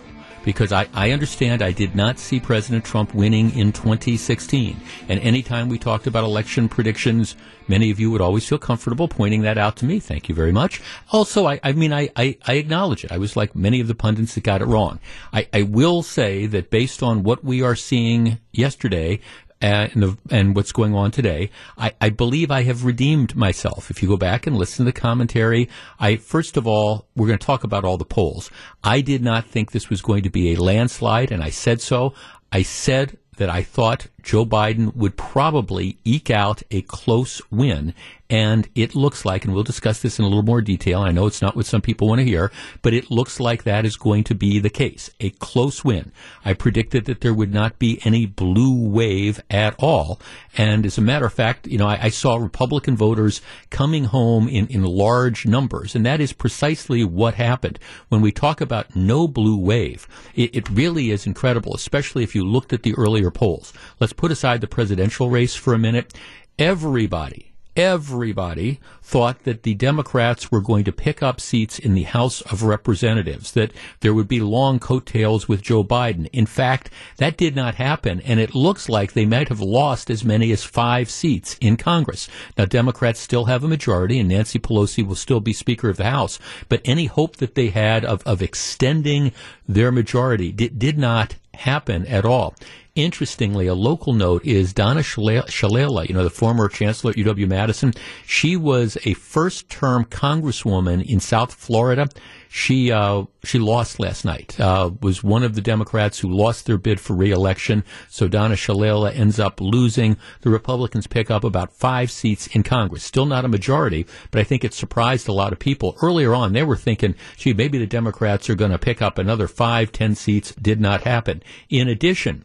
[0.45, 4.81] because I, I understand I did not see President Trump winning in 2016.
[5.09, 7.37] And anytime we talked about election predictions,
[7.69, 10.01] many of you would always feel comfortable pointing that out to me.
[10.01, 10.81] Thank you very much.
[11.13, 13.13] Also, I, I mean, I, I, I acknowledge it.
[13.13, 14.99] I was like many of the pundits that got it wrong.
[15.35, 19.21] I, I will say that based on what we are seeing yesterday,
[19.61, 23.91] and, and what's going on today, I, I, believe I have redeemed myself.
[23.91, 25.69] If you go back and listen to the commentary,
[25.99, 28.51] I first of all, we're going to talk about all the polls.
[28.85, 32.15] I did not think this was going to be a landslide, and I said so.
[32.53, 37.95] I said that I thought Joe Biden would probably eke out a close win.
[38.31, 41.01] And it looks like, and we'll discuss this in a little more detail.
[41.01, 43.87] I know it's not what some people want to hear, but it looks like that
[43.87, 45.11] is going to be the case.
[45.19, 46.13] A close win.
[46.45, 50.21] I predicted that there would not be any blue wave at all.
[50.59, 54.47] And as a matter of fact, you know, I, I saw Republican voters coming home
[54.47, 55.95] in, in large numbers.
[55.95, 57.79] And that is precisely what happened.
[58.11, 62.45] When we talk about no blue wave, it, it really is incredible, especially if you
[62.45, 63.73] looked at the earlier polls.
[64.01, 66.13] Let's put aside the presidential race for a minute.
[66.59, 67.48] Everybody
[67.79, 72.65] everybody thought that the Democrats were going to pick up seats in the House of
[72.65, 76.29] Representatives, that there would be long coattails with Joe Biden.
[76.33, 80.25] In fact, that did not happen, and it looks like they might have lost as
[80.25, 82.29] many as five seats in Congress.
[82.59, 86.11] Now, Democrats still have a majority, and Nancy Pelosi will still be Speaker of the
[86.11, 89.31] House, but any hope that they had of, of extending
[89.69, 92.55] their majority did, did not happen at all.
[92.99, 97.95] Interestingly, a local note is Donna Shalala, you know, the former chancellor at UW Madison.
[98.27, 102.09] She was a first term congresswoman in South Florida.
[102.49, 104.59] She uh, she lost last night.
[104.59, 107.85] Uh, was one of the Democrats who lost their bid for reelection.
[108.09, 110.17] So Donna Shalala ends up losing.
[110.41, 113.05] The Republicans pick up about five seats in Congress.
[113.05, 115.97] Still not a majority, but I think it surprised a lot of people.
[116.03, 119.47] Earlier on, they were thinking, gee, maybe the Democrats are going to pick up another
[119.47, 120.53] five, ten seats.
[120.61, 121.45] Did not happen.
[121.69, 122.45] In addition,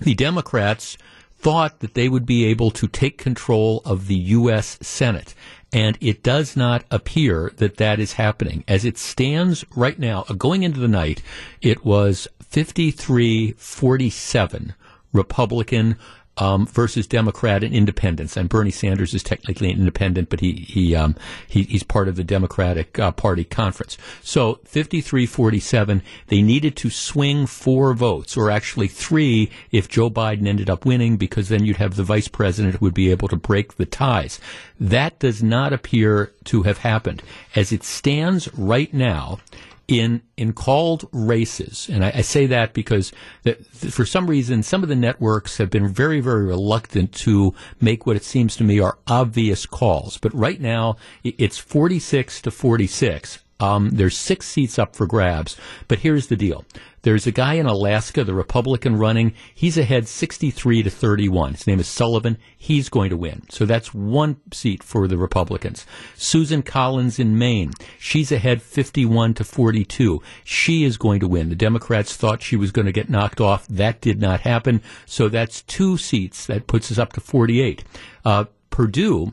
[0.00, 0.96] the Democrats
[1.38, 4.78] thought that they would be able to take control of the U.S.
[4.82, 5.34] Senate.
[5.72, 8.64] And it does not appear that that is happening.
[8.66, 11.22] As it stands right now, uh, going into the night,
[11.60, 14.74] it was 53 47
[15.12, 15.96] Republican
[16.38, 18.36] um, versus Democrat and independents.
[18.36, 21.16] And Bernie Sanders is technically an independent, but he he, um,
[21.46, 23.98] he he's part of the Democratic uh, Party conference.
[24.22, 30.70] So 53-47, they needed to swing four votes, or actually three, if Joe Biden ended
[30.70, 33.76] up winning, because then you'd have the vice president who would be able to break
[33.76, 34.40] the ties.
[34.78, 37.22] That does not appear to have happened.
[37.54, 39.38] As it stands right now,
[39.88, 43.10] in in called races, and I, I say that because
[43.72, 48.16] for some reason some of the networks have been very very reluctant to make what
[48.16, 50.18] it seems to me are obvious calls.
[50.18, 53.38] But right now it's forty six to forty six.
[53.60, 55.56] Um, there's six seats up for grabs,
[55.88, 56.64] but here's the deal:
[57.02, 59.32] there's a guy in Alaska, the Republican running.
[59.54, 61.54] He's ahead 63 to 31.
[61.54, 62.38] His name is Sullivan.
[62.56, 63.44] He's going to win.
[63.50, 65.86] So that's one seat for the Republicans.
[66.16, 67.72] Susan Collins in Maine.
[67.98, 70.20] She's ahead 51 to 42.
[70.44, 71.48] She is going to win.
[71.48, 73.66] The Democrats thought she was going to get knocked off.
[73.68, 74.82] That did not happen.
[75.06, 76.46] So that's two seats.
[76.46, 77.84] That puts us up to 48.
[78.24, 79.32] Uh, Perdue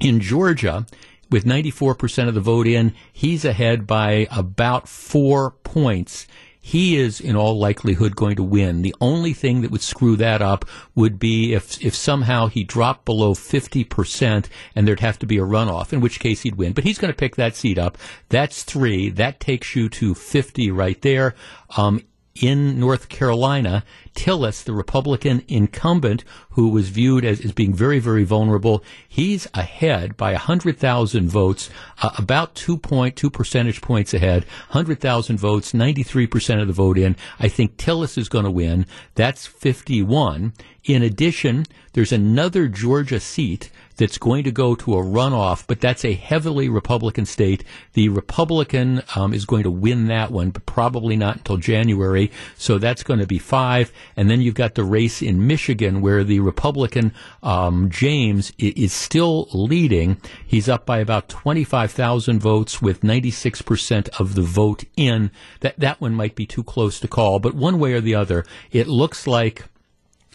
[0.00, 0.86] in Georgia
[1.30, 6.26] with 94% of the vote in, he's ahead by about four points
[6.68, 8.82] he is in all likelihood going to win.
[8.82, 13.06] The only thing that would screw that up would be if if somehow he dropped
[13.06, 16.74] below 50% and there'd have to be a runoff, in which case he'd win.
[16.74, 17.96] But he's going to pick that seat up.
[18.28, 19.08] That's three.
[19.08, 21.34] That takes you to 50 right there.
[21.78, 22.02] Um,
[22.34, 23.82] in North Carolina,
[24.18, 30.16] Tillis, the Republican incumbent who was viewed as, as being very, very vulnerable, he's ahead
[30.16, 31.70] by 100,000 votes,
[32.02, 37.14] uh, about 2.2 percentage points ahead, 100,000 votes, 93% of the vote in.
[37.38, 38.86] I think Tillis is going to win.
[39.14, 40.52] That's 51.
[40.82, 46.04] In addition, there's another Georgia seat that's going to go to a runoff, but that's
[46.04, 47.64] a heavily Republican state.
[47.92, 52.30] The Republican um, is going to win that one, but probably not until January.
[52.56, 53.92] So that's going to be five.
[54.16, 57.12] And then you've got the race in Michigan where the Republican
[57.42, 60.20] um, James is still leading.
[60.46, 65.30] He's up by about 25,000 votes with 96% of the vote in.
[65.60, 68.44] That, that one might be too close to call, but one way or the other,
[68.70, 69.64] it looks like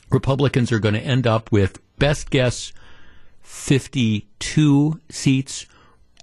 [0.10, 2.74] Republicans are going to end up with best guess
[3.44, 5.66] 52 seats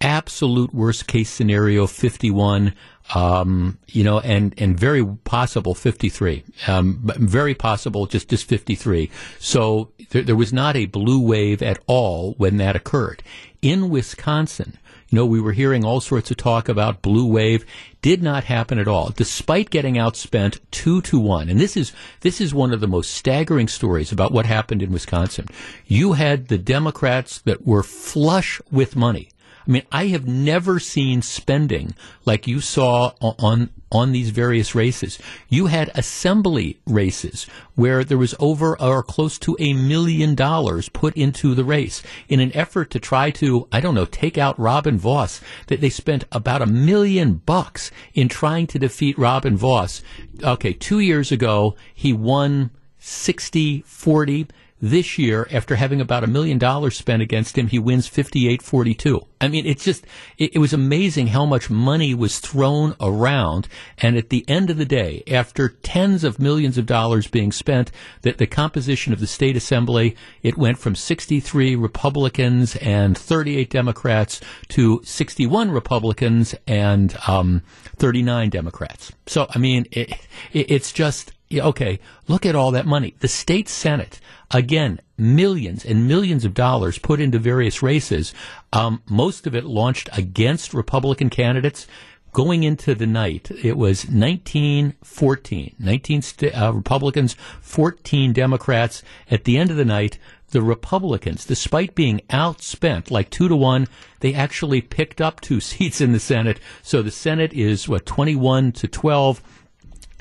[0.02, 2.74] absolute worst case scenario 51
[3.14, 6.44] um, you know, and, and very possible 53.
[6.68, 9.10] Um, very possible just, just 53.
[9.38, 13.22] So there, there was not a blue wave at all when that occurred.
[13.62, 14.78] In Wisconsin,
[15.10, 17.66] you know, we were hearing all sorts of talk about blue wave.
[18.00, 21.48] Did not happen at all, despite getting outspent two to one.
[21.48, 24.92] And this is this is one of the most staggering stories about what happened in
[24.92, 25.46] Wisconsin.
[25.86, 29.28] You had the Democrats that were flush with money
[29.66, 35.18] I mean, I have never seen spending like you saw on on these various races.
[35.48, 41.16] You had assembly races where there was over or close to a million dollars put
[41.16, 44.98] into the race in an effort to try to, I don't know, take out Robin
[44.98, 45.40] Vos.
[45.66, 50.02] That they spent about a million bucks in trying to defeat Robin Vos.
[50.42, 54.46] Okay, two years ago, he won 60 40
[54.80, 59.26] this year, after having about a million dollars spent against him, he wins 58-42.
[59.40, 60.06] I mean, it's just,
[60.38, 63.68] it, it, was amazing how much money was thrown around.
[63.98, 67.90] And at the end of the day, after tens of millions of dollars being spent,
[68.22, 74.40] that the composition of the state assembly, it went from 63 Republicans and 38 Democrats
[74.68, 77.62] to 61 Republicans and um,
[77.96, 79.12] 39 Democrats.
[79.26, 80.10] So, I mean, it,
[80.52, 81.98] it, it's just, okay,
[82.28, 83.14] look at all that money.
[83.20, 84.20] The state Senate,
[84.50, 88.32] again, millions and millions of dollars put into various races.
[88.72, 91.86] Um, most of it launched against Republican candidates.
[92.32, 99.02] Going into the night, it was 1914, 19 st- uh, Republicans, 14 Democrats.
[99.28, 100.16] At the end of the night,
[100.50, 103.88] the Republicans, despite being outspent like two to one,
[104.20, 106.60] they actually picked up two seats in the Senate.
[106.82, 109.42] So the Senate is what 21 to 12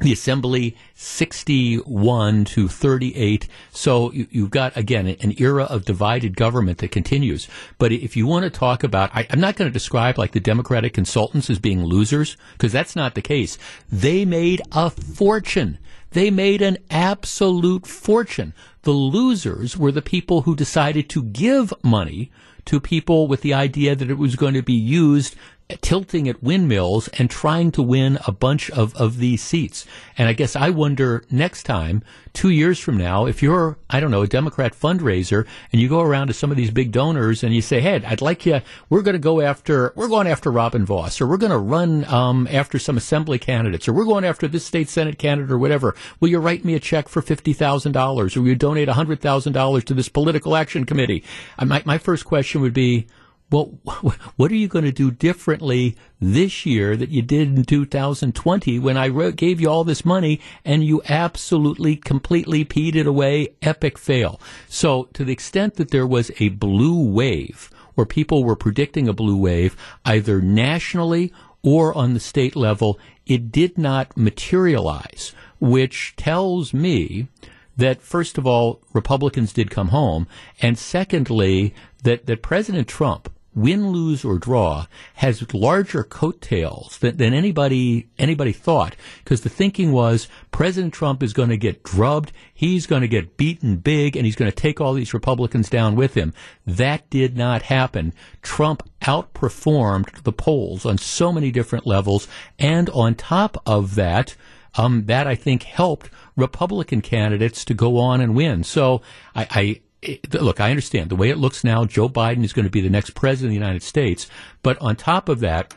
[0.01, 3.47] the assembly 61 to 38.
[3.71, 7.47] So you, have got, again, an era of divided government that continues.
[7.77, 10.39] But if you want to talk about, I, I'm not going to describe like the
[10.39, 13.57] Democratic consultants as being losers, because that's not the case.
[13.91, 15.77] They made a fortune.
[16.11, 18.53] They made an absolute fortune.
[18.81, 22.31] The losers were the people who decided to give money
[22.65, 25.35] to people with the idea that it was going to be used
[25.81, 29.85] tilting at windmills and trying to win a bunch of, of these seats.
[30.17, 34.09] And I guess I wonder next time, two years from now, if you're, I don't
[34.09, 37.53] know, a Democrat fundraiser and you go around to some of these big donors and
[37.53, 40.85] you say, hey, I'd like you, we're going to go after, we're going after Robin
[40.85, 44.47] Vos or we're going to run um, after some assembly candidates or we're going after
[44.47, 45.95] this state Senate candidate or whatever.
[46.19, 47.95] Will you write me a check for $50,000
[48.35, 51.23] or will you donate $100,000 to this political action committee?
[51.59, 53.05] I, my, my first question would be,
[53.51, 53.65] well,
[54.35, 58.97] what are you going to do differently this year that you did in 2020 when
[58.97, 63.55] I wrote, gave you all this money and you absolutely, completely peed it away?
[63.61, 64.39] Epic fail.
[64.67, 69.13] So, to the extent that there was a blue wave, where people were predicting a
[69.13, 69.75] blue wave,
[70.05, 77.27] either nationally or on the state level, it did not materialize, which tells me
[77.75, 80.27] that first of all, Republicans did come home,
[80.61, 81.73] and secondly,
[82.03, 84.85] that, that President Trump win, lose, or draw,
[85.15, 88.95] has larger coattails than, than anybody anybody thought.
[89.23, 93.37] Because the thinking was President Trump is going to get drubbed, he's going to get
[93.37, 96.33] beaten big, and he's going to take all these Republicans down with him.
[96.65, 98.13] That did not happen.
[98.41, 102.27] Trump outperformed the polls on so many different levels,
[102.57, 104.35] and on top of that,
[104.75, 108.63] um, that I think helped Republican candidates to go on and win.
[108.63, 109.01] So
[109.35, 111.85] I, I it, look, I understand the way it looks now.
[111.85, 114.27] Joe Biden is going to be the next president of the United States.
[114.63, 115.73] But on top of that,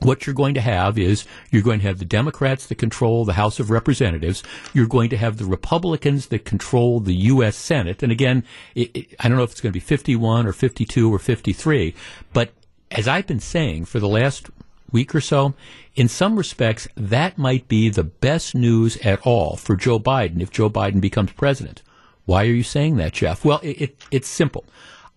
[0.00, 3.32] what you're going to have is you're going to have the Democrats that control the
[3.32, 4.42] House of Representatives.
[4.72, 7.56] You're going to have the Republicans that control the U.S.
[7.56, 8.02] Senate.
[8.02, 11.12] And again, it, it, I don't know if it's going to be 51 or 52
[11.12, 11.94] or 53,
[12.32, 12.52] but
[12.90, 14.50] as I've been saying for the last
[14.92, 15.54] week or so,
[15.94, 20.50] in some respects, that might be the best news at all for Joe Biden if
[20.50, 21.82] Joe Biden becomes president.
[22.28, 23.42] Why are you saying that, Jeff?
[23.42, 24.66] Well, it, it, it's simple.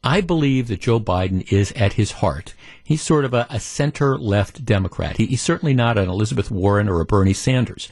[0.02, 2.54] I believe that Joe Biden is at his heart.
[2.82, 5.18] He's sort of a, a center left Democrat.
[5.18, 7.90] He, he's certainly not an Elizabeth Warren or a Bernie Sanders.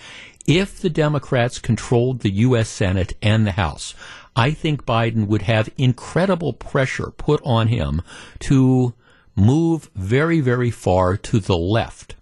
[0.48, 2.70] If the Democrats controlled the U.S.
[2.70, 3.94] Senate and the House,
[4.38, 8.02] I think Biden would have incredible pressure put on him
[8.40, 8.94] to
[9.36, 12.16] move very, very far to the left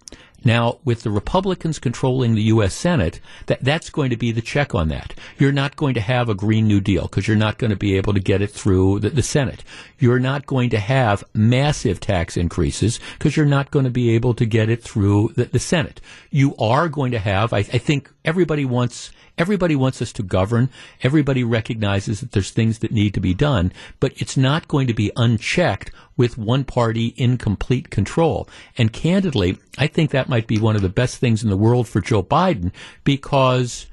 [0.44, 2.72] Now, with the Republicans controlling the U.S.
[2.72, 5.14] Senate, that, that's going to be the check on that.
[5.36, 7.96] You're not going to have a Green New Deal because you're not going to be
[7.96, 9.64] able to get it through the, the Senate.
[9.98, 14.34] You're not going to have massive tax increases because you're not going to be able
[14.34, 16.00] to get it through the, the Senate.
[16.30, 20.68] You are going to have, I, I think everybody wants Everybody wants us to govern.
[21.02, 24.94] Everybody recognizes that there's things that need to be done, but it's not going to
[24.94, 28.48] be unchecked with one party in complete control.
[28.76, 31.86] And candidly, I think that might be one of the best things in the world
[31.86, 32.72] for Joe Biden
[33.04, 33.86] because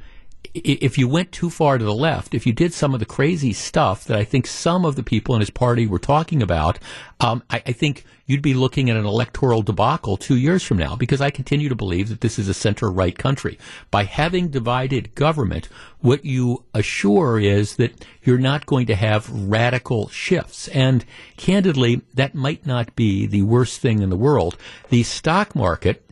[0.56, 3.52] if you went too far to the left, if you did some of the crazy
[3.52, 6.80] stuff that I think some of the people in his party were talking about,
[7.20, 10.96] um, I, I, think you'd be looking at an electoral debacle two years from now
[10.96, 13.60] because I continue to believe that this is a center right country.
[13.92, 15.68] By having divided government,
[16.00, 20.70] what you assure is that you're not going to have radical shifts.
[20.70, 21.04] And
[21.36, 24.58] candidly, that might not be the worst thing in the world.
[24.90, 26.05] The stock market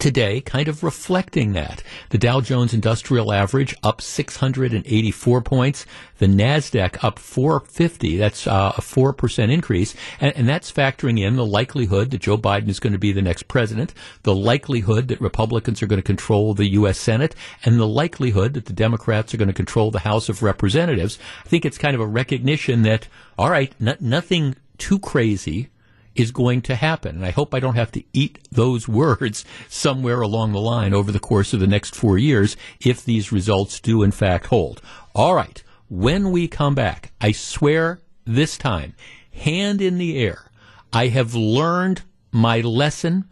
[0.00, 1.82] today kind of reflecting that.
[2.10, 5.86] The Dow Jones Industrial Average up 684 points,
[6.18, 8.16] the Nasdaq up 450.
[8.16, 12.68] That's uh, a 4% increase, and, and, that's factoring in the likelihood that Joe Biden
[12.68, 16.54] is going to be the next president, the likelihood that Republicans are going to control
[16.54, 17.34] the US Senate,
[17.64, 21.18] and the likelihood that the Democrats are going to control the House of Representatives.
[21.44, 25.68] I think it's kind of a recognition that all right, n- nothing too crazy
[26.16, 27.16] is going to happen.
[27.16, 31.12] And I hope I don't have to eat those words somewhere along the line over
[31.12, 34.80] the course of the next four years if these results do in fact hold.
[35.14, 35.62] All right.
[35.88, 38.94] When we come back, I swear this time,
[39.32, 40.50] hand in the air,
[40.92, 43.26] I have learned my lesson.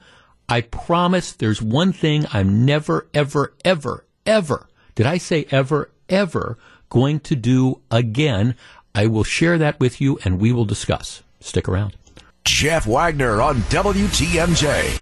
[0.48, 6.58] I promise there's one thing I'm never, ever, ever, ever, did I say ever, ever
[6.90, 8.54] going to do again?
[8.94, 11.22] I will share that with you and we will discuss.
[11.40, 11.96] Stick around.
[12.44, 15.00] Jeff Wagner on WTMJ.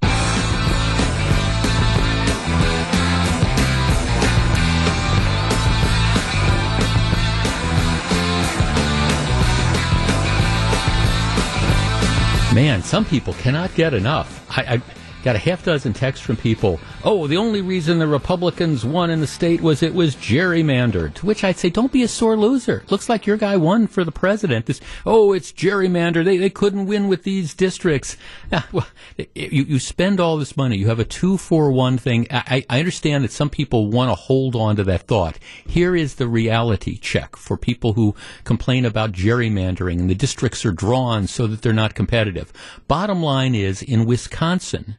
[12.54, 14.46] Man, some people cannot get enough.
[14.50, 14.82] I, I
[15.22, 16.80] Got a half dozen texts from people.
[17.04, 21.14] Oh, the only reason the Republicans won in the state was it was gerrymandered.
[21.14, 22.84] To which I'd say, don't be a sore loser.
[22.90, 24.66] Looks like your guy won for the president.
[24.66, 26.24] This, oh, it's gerrymandered.
[26.24, 28.16] They, they couldn't win with these districts.
[28.54, 30.76] Ah, well, you, you spend all this money.
[30.76, 32.26] You have a two for one thing.
[32.30, 35.38] I, I understand that some people want to hold on to that thought.
[35.66, 40.72] Here is the reality check for people who complain about gerrymandering and the districts are
[40.72, 42.52] drawn so that they're not competitive.
[42.88, 44.98] Bottom line is in Wisconsin,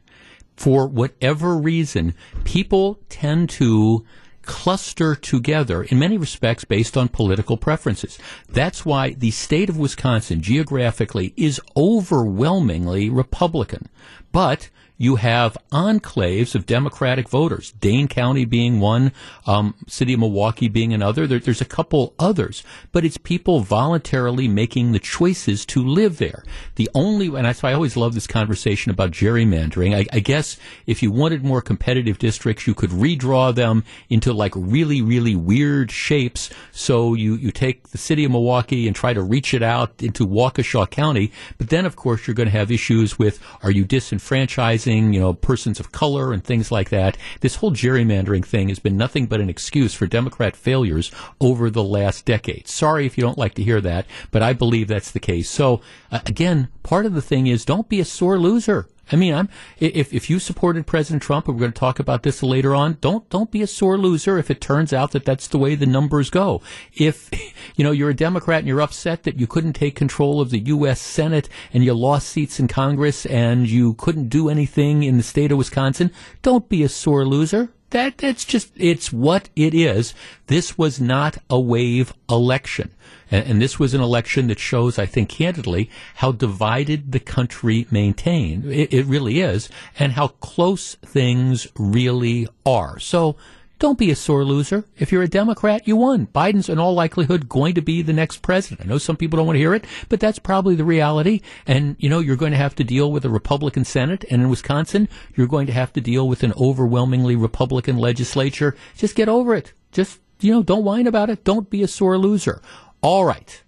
[0.56, 4.04] for whatever reason, people tend to
[4.42, 8.18] cluster together in many respects based on political preferences.
[8.48, 13.88] That's why the state of Wisconsin geographically is overwhelmingly Republican.
[14.32, 19.12] But you have enclaves of Democratic voters, Dane County being one,
[19.46, 21.26] um, City of Milwaukee being another.
[21.26, 26.44] There, there's a couple others, but it's people voluntarily making the choices to live there.
[26.76, 29.96] The only, and why I always love this conversation about gerrymandering.
[29.96, 34.52] I, I guess if you wanted more competitive districts, you could redraw them into like
[34.54, 36.50] really, really weird shapes.
[36.70, 40.26] So you, you take the City of Milwaukee and try to reach it out into
[40.26, 44.83] Waukesha County, but then of course you're going to have issues with are you disenfranchised
[44.92, 47.16] you know, persons of color and things like that.
[47.40, 51.10] This whole gerrymandering thing has been nothing but an excuse for Democrat failures
[51.40, 52.68] over the last decade.
[52.68, 55.48] Sorry if you don't like to hear that, but I believe that's the case.
[55.48, 58.88] So, uh, again, part of the thing is don't be a sore loser.
[59.12, 62.22] I mean, I'm if if you supported President Trump, and we're going to talk about
[62.22, 62.98] this later on.
[63.00, 65.86] Don't don't be a sore loser if it turns out that that's the way the
[65.86, 66.62] numbers go.
[66.94, 67.30] If
[67.76, 70.60] you know you're a Democrat and you're upset that you couldn't take control of the
[70.60, 71.00] U.S.
[71.00, 75.52] Senate and you lost seats in Congress and you couldn't do anything in the state
[75.52, 76.10] of Wisconsin,
[76.42, 80.14] don't be a sore loser that that's just it's what it is.
[80.48, 82.90] This was not a wave election.
[83.30, 87.86] And, and, this was an election that shows, I think, candidly, how divided the country
[87.90, 88.66] maintained.
[88.66, 92.98] It, it really is, and how close things really are.
[92.98, 93.36] So
[93.78, 94.84] don't be a sore loser.
[94.98, 96.26] If you're a Democrat, you won.
[96.28, 98.80] Biden's in all likelihood going to be the next president.
[98.80, 101.40] I know some people don't want to hear it, but that's probably the reality.
[101.66, 104.24] And, you know, you're going to have to deal with a Republican Senate.
[104.30, 108.76] And in Wisconsin, you're going to have to deal with an overwhelmingly Republican legislature.
[108.96, 109.72] Just get over it.
[109.92, 111.44] Just, you know, don't whine about it.
[111.44, 112.62] Don't be a sore loser.
[113.02, 113.62] All right.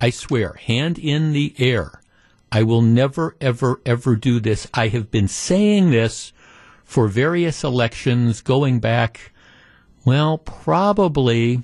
[0.00, 2.02] I swear, hand in the air.
[2.52, 4.68] I will never, ever, ever do this.
[4.74, 6.32] I have been saying this
[6.84, 9.32] for various elections going back,
[10.06, 11.62] well, probably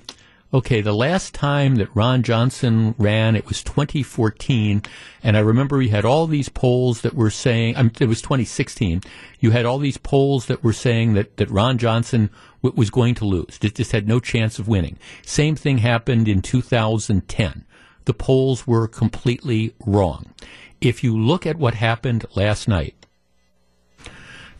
[0.53, 4.83] okay, the last time that Ron Johnson ran, it was 2014,
[5.23, 9.01] and I remember he had all these polls that were saying, um, it was 2016,
[9.39, 12.29] you had all these polls that were saying that, that Ron Johnson
[12.61, 14.99] w- was going to lose, just, just had no chance of winning.
[15.25, 17.65] Same thing happened in 2010.
[18.05, 20.33] The polls were completely wrong.
[20.81, 23.07] If you look at what happened last night,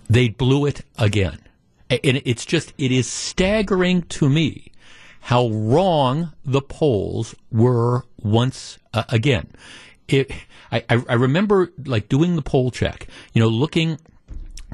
[0.10, 1.43] they blew it again.
[2.04, 4.72] And it's just, it is staggering to me
[5.22, 9.48] how wrong the polls were once uh, again.
[10.08, 10.32] It,
[10.72, 14.00] I, I remember like doing the poll check, you know, looking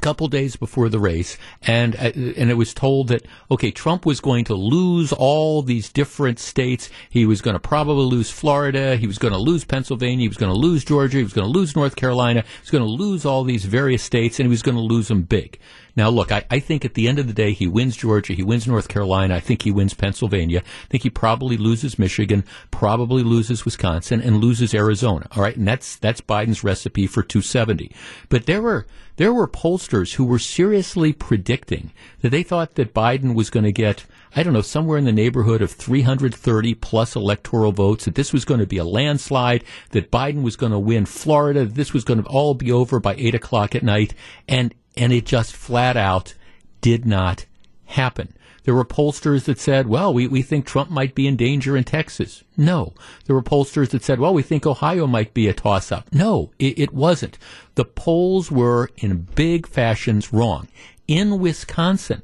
[0.00, 4.18] couple days before the race, and uh, and it was told that okay, Trump was
[4.20, 6.88] going to lose all these different states.
[7.10, 8.96] He was going to probably lose Florida.
[8.96, 10.24] He was going to lose Pennsylvania.
[10.24, 11.18] He was going to lose Georgia.
[11.18, 12.40] He was going to lose North Carolina.
[12.40, 15.08] He was going to lose all these various states, and he was going to lose
[15.08, 15.58] them big.
[15.96, 18.42] Now, look, I, I think at the end of the day, he wins Georgia, he
[18.42, 20.62] wins North Carolina, I think he wins Pennsylvania.
[20.64, 25.26] I think he probably loses Michigan, probably loses Wisconsin, and loses Arizona.
[25.32, 27.92] All right, and that's that's Biden's recipe for 270.
[28.28, 31.92] But there were there were pollsters who were seriously predicting
[32.22, 35.12] that they thought that Biden was going to get, I don't know, somewhere in the
[35.12, 40.10] neighborhood of 330 plus electoral votes, that this was going to be a landslide, that
[40.10, 43.14] Biden was going to win Florida, that this was going to all be over by
[43.16, 44.14] 8 o'clock at night,
[44.48, 46.34] and, and it just flat out
[46.80, 47.46] did not
[47.86, 48.32] happen.
[48.64, 51.84] There were pollsters that said, well, we, we think Trump might be in danger in
[51.84, 52.44] Texas.
[52.56, 52.94] No.
[53.24, 56.12] There were pollsters that said, well, we think Ohio might be a toss up.
[56.12, 57.38] No, it, it wasn't.
[57.74, 60.68] The polls were in big fashions wrong.
[61.08, 62.22] In Wisconsin,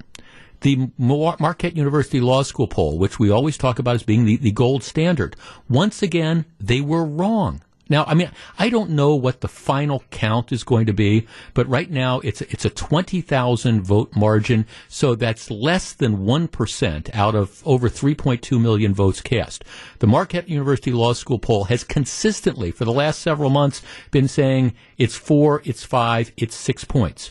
[0.61, 4.53] the Marquette University Law School poll, which we always talk about as being the, the
[4.53, 5.37] gold standard,
[5.69, 7.63] once again, they were wrong.
[7.89, 11.69] Now, I mean, I don't know what the final count is going to be, but
[11.69, 17.15] right now it's it's a twenty thousand vote margin, so that's less than one percent
[17.15, 19.65] out of over three point two million votes cast.
[20.01, 24.75] The Marquette University Law School poll has consistently, for the last several months, been saying
[24.99, 27.31] it's four, it's five, it's six points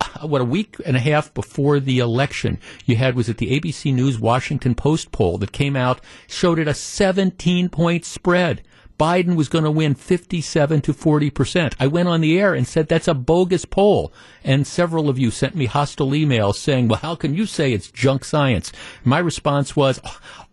[0.00, 3.58] Uh, what a week and a half before the election you had was at the
[3.58, 8.62] ABC News Washington Post poll that came out showed it a 17 point spread.
[8.98, 11.76] Biden was going to win 57 to 40 percent.
[11.78, 14.12] I went on the air and said that's a bogus poll,
[14.42, 17.90] and several of you sent me hostile emails saying, "Well, how can you say it's
[17.90, 18.72] junk science?"
[19.04, 20.00] My response was.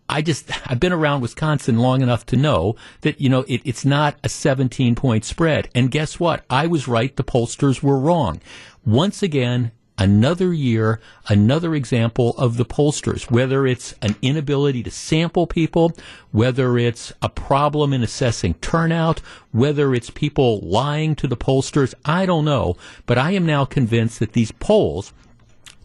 [0.06, 3.86] I just I've been around Wisconsin long enough to know that you know it, it's
[3.86, 5.70] not a 17 point spread.
[5.74, 6.44] And guess what?
[6.50, 7.16] I was right.
[7.16, 8.42] The pollsters were wrong.
[8.86, 15.46] Once again, another year, another example of the pollsters, whether it's an inability to sample
[15.46, 15.92] people,
[16.32, 19.20] whether it's a problem in assessing turnout,
[19.52, 22.76] whether it's people lying to the pollsters, I don't know.
[23.06, 25.12] But I am now convinced that these polls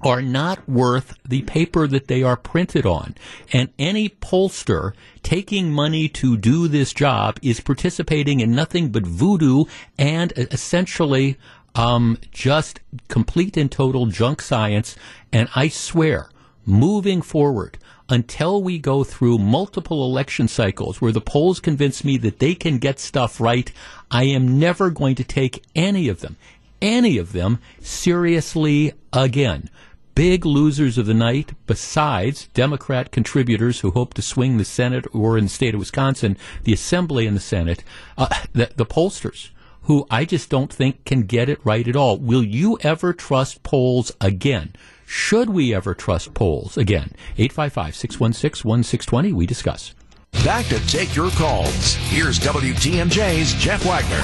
[0.01, 3.15] are not worth the paper that they are printed on.
[3.51, 9.65] And any pollster taking money to do this job is participating in nothing but voodoo
[9.97, 11.38] and essentially
[11.75, 14.95] um, just complete and total junk science.
[15.32, 16.29] And I swear,
[16.65, 17.77] moving forward,
[18.10, 22.79] until we go through multiple election cycles where the polls convince me that they can
[22.79, 23.71] get stuff right,
[24.10, 26.36] I am never going to take any of them,
[26.82, 29.69] any of them seriously again.
[30.15, 35.38] Big losers of the night, besides Democrat contributors who hope to swing the Senate or
[35.38, 37.84] in the state of Wisconsin, the Assembly and the Senate,
[38.17, 39.49] uh, the, the pollsters
[39.89, 42.19] who I just don't think can get it right at all.
[42.19, 44.75] Will you ever trust polls again?
[45.08, 47.15] Should we ever trust polls again?
[47.39, 49.95] 855 616 1620, we discuss.
[50.45, 51.95] Back to take your calls.
[51.95, 54.21] Here's WTMJ's Jeff Wagner.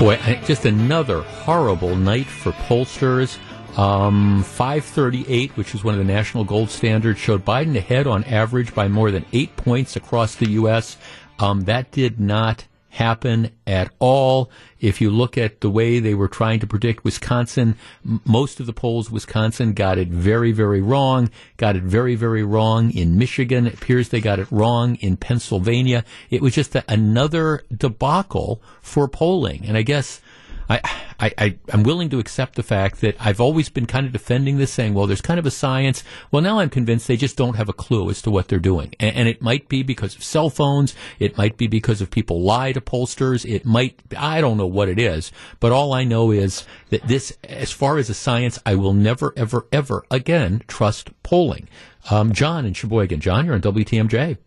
[0.00, 3.38] Boy, just another horrible night for pollsters.
[3.76, 8.74] Um, 538, which is one of the national gold standards, showed Biden ahead on average
[8.74, 10.96] by more than eight points across the U.S.
[11.38, 14.50] Um, that did not happen at all.
[14.80, 18.66] If you look at the way they were trying to predict Wisconsin, m- most of
[18.66, 23.66] the polls, Wisconsin got it very, very wrong, got it very, very wrong in Michigan.
[23.66, 26.04] It appears they got it wrong in Pennsylvania.
[26.30, 29.66] It was just a, another debacle for polling.
[29.66, 30.22] And I guess
[30.68, 30.80] I,
[31.18, 34.58] I, I, am willing to accept the fact that I've always been kind of defending
[34.58, 36.02] this, saying, well, there's kind of a science.
[36.30, 38.94] Well, now I'm convinced they just don't have a clue as to what they're doing.
[38.98, 40.94] And, and it might be because of cell phones.
[41.18, 43.48] It might be because of people lie to pollsters.
[43.48, 45.32] It might, I don't know what it is.
[45.60, 49.32] But all I know is that this, as far as a science, I will never,
[49.36, 51.68] ever, ever again trust polling.
[52.10, 53.20] Um, John in Sheboygan.
[53.20, 54.38] John, you're on WTMJ.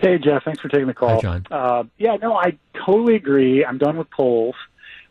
[0.00, 0.44] Hey, Jeff.
[0.44, 1.16] Thanks for taking the call.
[1.16, 1.46] Hi, John.
[1.50, 2.56] Uh, yeah, no, I
[2.86, 3.64] totally agree.
[3.64, 4.54] I'm done with polls.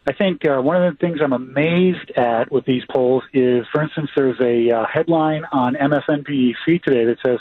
[0.07, 3.81] I think uh, one of the things I'm amazed at with these polls is, for
[3.81, 7.39] instance, there's a uh, headline on MSNBC today that says,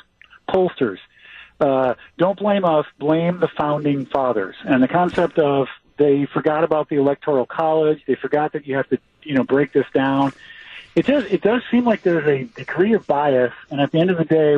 [0.48, 0.98] pollsters,
[1.60, 4.56] uh, don't blame us, blame the founding fathers.
[4.64, 8.88] And the concept of they forgot about the electoral college, they forgot that you have
[8.88, 10.32] to, you know, break this down.
[10.96, 14.10] It does, it does seem like there's a degree of bias, and at the end
[14.10, 14.56] of the day,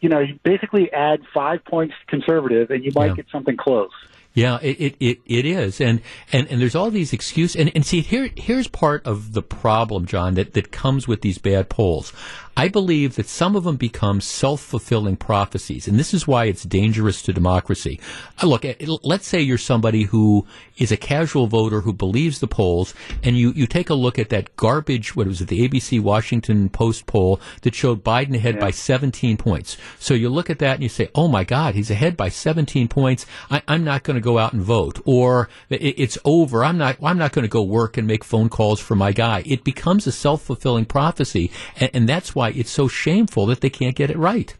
[0.00, 3.14] you know, you basically add five points conservative, and you might Yeah.
[3.16, 3.90] get something close.
[4.34, 5.80] Yeah, it, it, it, it is.
[5.80, 6.00] And,
[6.32, 7.56] and, and there's all these excuses.
[7.56, 11.38] And, and see, here, here's part of the problem, John, that, that comes with these
[11.38, 12.12] bad polls.
[12.58, 17.22] I believe that some of them become self-fulfilling prophecies, and this is why it's dangerous
[17.22, 18.00] to democracy.
[18.42, 20.44] Uh, Look, eh, let's say you're somebody who
[20.76, 24.30] is a casual voter who believes the polls, and you, you take a look at
[24.30, 28.70] that garbage, what was it, the ABC Washington Post poll that showed Biden ahead by
[28.72, 29.76] 17 points.
[30.00, 32.88] So you look at that and you say, oh my God, he's ahead by 17
[32.88, 33.24] points.
[33.50, 35.00] I, I'm not going to go out and vote.
[35.04, 36.64] Or "It- it's over.
[36.64, 39.42] I'm not, I'm not going to go work and make phone calls for my guy.
[39.46, 43.96] It becomes a self-fulfilling prophecy, and, and that's why it's so shameful that they can't
[43.96, 44.56] get it right.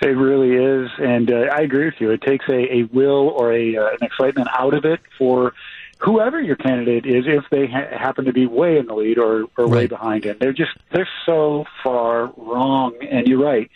[0.00, 2.10] It really is, and uh, I agree with you.
[2.12, 5.54] It takes a, a will or a uh, an excitement out of it for
[5.98, 9.46] whoever your candidate is, if they ha- happen to be way in the lead or,
[9.56, 10.36] or way behind him.
[10.40, 12.94] They're just they're so far wrong.
[13.10, 13.70] And you're right.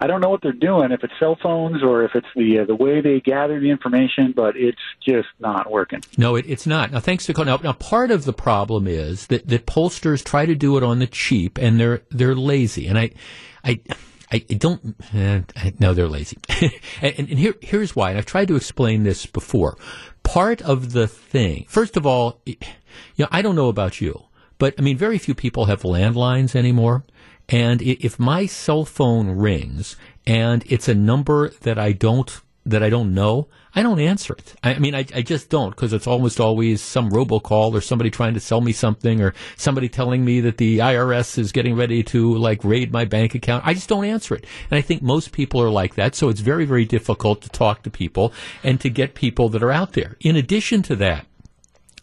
[0.00, 2.64] I don't know what they're doing, if it's cell phones or if it's the uh,
[2.64, 6.02] the way they gather the information, but it's just not working.
[6.16, 6.92] No, it, it's not.
[6.92, 10.54] Now, thanks to now, now, part of the problem is that, that pollsters try to
[10.54, 12.86] do it on the cheap, and they're they're lazy.
[12.86, 13.10] And I,
[13.64, 13.80] I,
[14.30, 14.94] I don't.
[15.12, 15.40] Uh,
[15.80, 16.38] no, they're lazy.
[17.02, 18.10] and, and here here's why.
[18.10, 19.76] And I've tried to explain this before.
[20.22, 22.56] Part of the thing, first of all, you
[23.18, 24.24] know, I don't know about you,
[24.58, 27.04] but I mean, very few people have landlines anymore.
[27.48, 32.90] And if my cell phone rings and it's a number that I don't that I
[32.90, 34.54] don't know, I don't answer it.
[34.62, 38.34] I mean, I, I just don't because it's almost always some robocall or somebody trying
[38.34, 42.36] to sell me something or somebody telling me that the IRS is getting ready to
[42.36, 43.66] like raid my bank account.
[43.66, 44.44] I just don't answer it.
[44.70, 46.14] And I think most people are like that.
[46.14, 49.72] So it's very, very difficult to talk to people and to get people that are
[49.72, 50.16] out there.
[50.20, 51.26] In addition to that,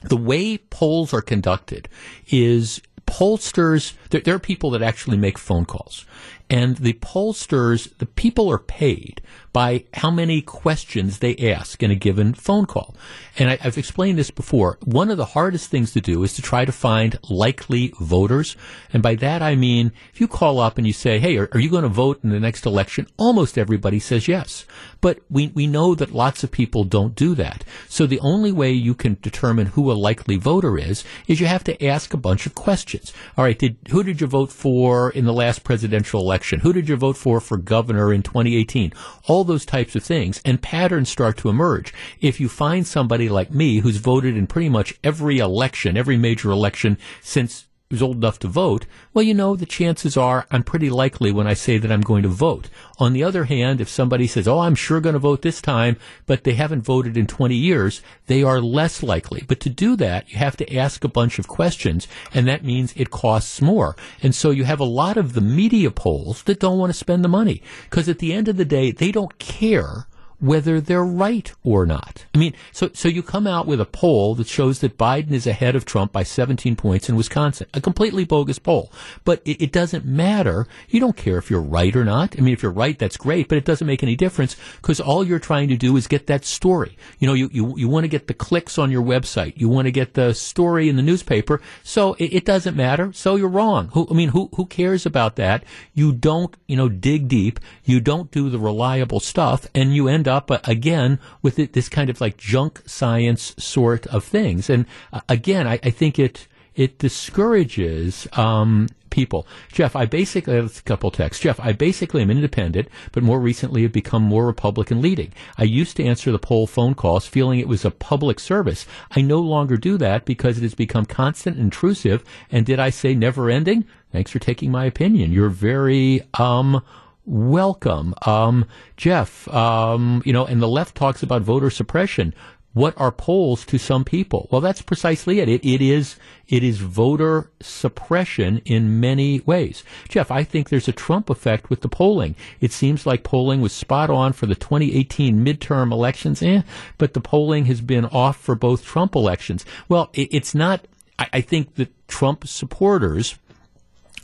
[0.02, 1.90] the way polls are conducted
[2.28, 6.06] is pollsters there, there are people that actually make phone calls.
[6.50, 9.22] And the pollsters the people are paid
[9.56, 12.94] by how many questions they ask in a given phone call
[13.40, 16.42] and I, i've explained this before one of the hardest things to do is to
[16.42, 18.58] try to find likely voters
[18.92, 21.62] and by that i mean if you call up and you say hey are, are
[21.62, 24.66] you going to vote in the next election almost everybody says yes
[25.00, 28.74] but we, we know that lots of people don't do that so the only way
[28.74, 32.46] you can determine who a likely voter is is you have to ask a bunch
[32.46, 33.14] of questions.
[33.38, 36.60] All right, did who did you vote for in the last presidential election?
[36.60, 38.92] Who did you vote for for governor in 2018?
[39.28, 41.94] All those types of things and patterns start to emerge.
[42.20, 46.52] If you find somebody like me who's voted in pretty much every election, every major
[46.52, 50.90] election since who's old enough to vote, well, you know, the chances are I'm pretty
[50.90, 52.70] likely when I say that I'm going to vote.
[52.98, 55.98] On the other hand, if somebody says, oh, I'm sure going to vote this time,
[56.26, 59.44] but they haven't voted in 20 years, they are less likely.
[59.48, 62.94] But to do that, you have to ask a bunch of questions, and that means
[62.96, 63.96] it costs more.
[64.24, 67.24] And so you have a lot of the media polls that don't want to spend
[67.24, 70.08] the money, because at the end of the day, they don't care
[70.40, 72.26] whether they're right or not.
[72.34, 75.48] I mean, so so you come out with a poll that shows that Biden is
[75.48, 78.92] ahead of Trump by 17 points in Wisconsin, a completely bogus poll.
[79.24, 80.68] But it, it doesn't matter.
[80.90, 82.36] You don't care if you're right or not.
[82.38, 85.24] I mean, if you're right, that's great, but it doesn't make any difference because all
[85.24, 86.98] you're trying to do is get that story.
[87.20, 89.54] You know, you you, you want to get the clicks on your website.
[89.56, 91.62] You want to get the story in the newspaper.
[91.84, 93.14] So it, it doesn't matter.
[93.14, 93.90] So you're wrong.
[93.94, 95.64] Who, I mean, who who cares about that?
[95.94, 97.60] You don't, you know, dig deep.
[97.84, 101.90] You don't do the reliable stuff, and you end up uh, again with it, this
[101.90, 104.70] kind of like junk science sort of things.
[104.70, 109.48] And uh, again, I, I think it it discourages um, people.
[109.72, 111.42] Jeff, I basically have a couple texts.
[111.42, 115.32] Jeff, I basically am independent, but more recently have become more Republican leading.
[115.58, 118.86] I used to answer the poll phone calls feeling it was a public service.
[119.12, 122.26] I no longer do that because it has become constant intrusive.
[122.52, 123.86] And did I say never ending?
[124.12, 125.32] Thanks for taking my opinion.
[125.32, 126.84] You're very um
[127.26, 128.14] welcome.
[128.26, 128.66] Um,
[128.98, 132.34] Jeff, um, you know, and the left talks about voter suppression.
[132.74, 134.50] What are polls to some people?
[134.52, 135.48] Well, that's precisely it.
[135.48, 136.18] It, it is,
[136.50, 139.86] it is voter suppression in many ways.
[140.10, 142.36] Jeff, I think there's a Trump effect with the polling.
[142.60, 146.64] It seems like polling was spot on for the 2018 midterm elections, eh,
[146.98, 149.66] but the polling has been off for both Trump elections.
[149.88, 150.86] Well, it, it's not,
[151.18, 153.36] I, I think that Trump supporters,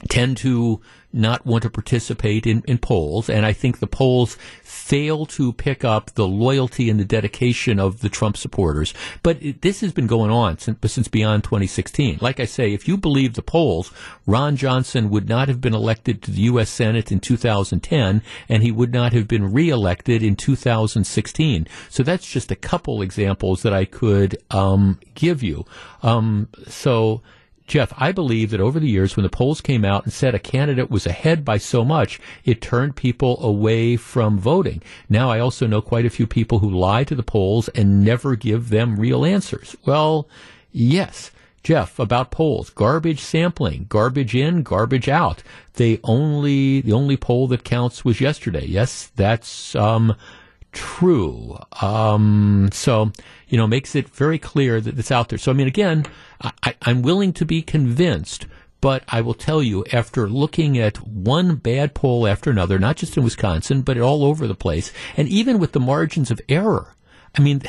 [0.09, 0.81] tend to
[1.13, 5.83] not want to participate in, in polls, and I think the polls fail to pick
[5.83, 8.93] up the loyalty and the dedication of the Trump supporters.
[9.23, 12.19] But it, this has been going on since, since beyond 2016.
[12.21, 13.91] Like I say, if you believe the polls,
[14.25, 16.69] Ron Johnson would not have been elected to the U.S.
[16.69, 21.67] Senate in 2010, and he would not have been reelected in 2016.
[21.89, 25.65] So that's just a couple examples that I could um, give you.
[26.03, 27.21] Um, so
[27.71, 30.39] Jeff, I believe that over the years, when the polls came out and said a
[30.39, 34.83] candidate was ahead by so much, it turned people away from voting.
[35.07, 38.35] Now, I also know quite a few people who lie to the polls and never
[38.35, 39.73] give them real answers.
[39.85, 40.27] Well,
[40.73, 41.31] yes.
[41.63, 45.41] Jeff, about polls, garbage sampling, garbage in, garbage out.
[45.75, 48.65] They only, the only poll that counts was yesterday.
[48.65, 50.17] Yes, that's, um,
[50.71, 51.57] true.
[51.81, 53.11] Um, so,
[53.47, 55.39] you know, makes it very clear that it's out there.
[55.39, 56.05] So, I mean, again,
[56.41, 58.45] I, I'm willing to be convinced,
[58.79, 63.15] but I will tell you, after looking at one bad poll after another, not just
[63.15, 66.95] in Wisconsin, but all over the place, and even with the margins of error,
[67.37, 67.61] I mean,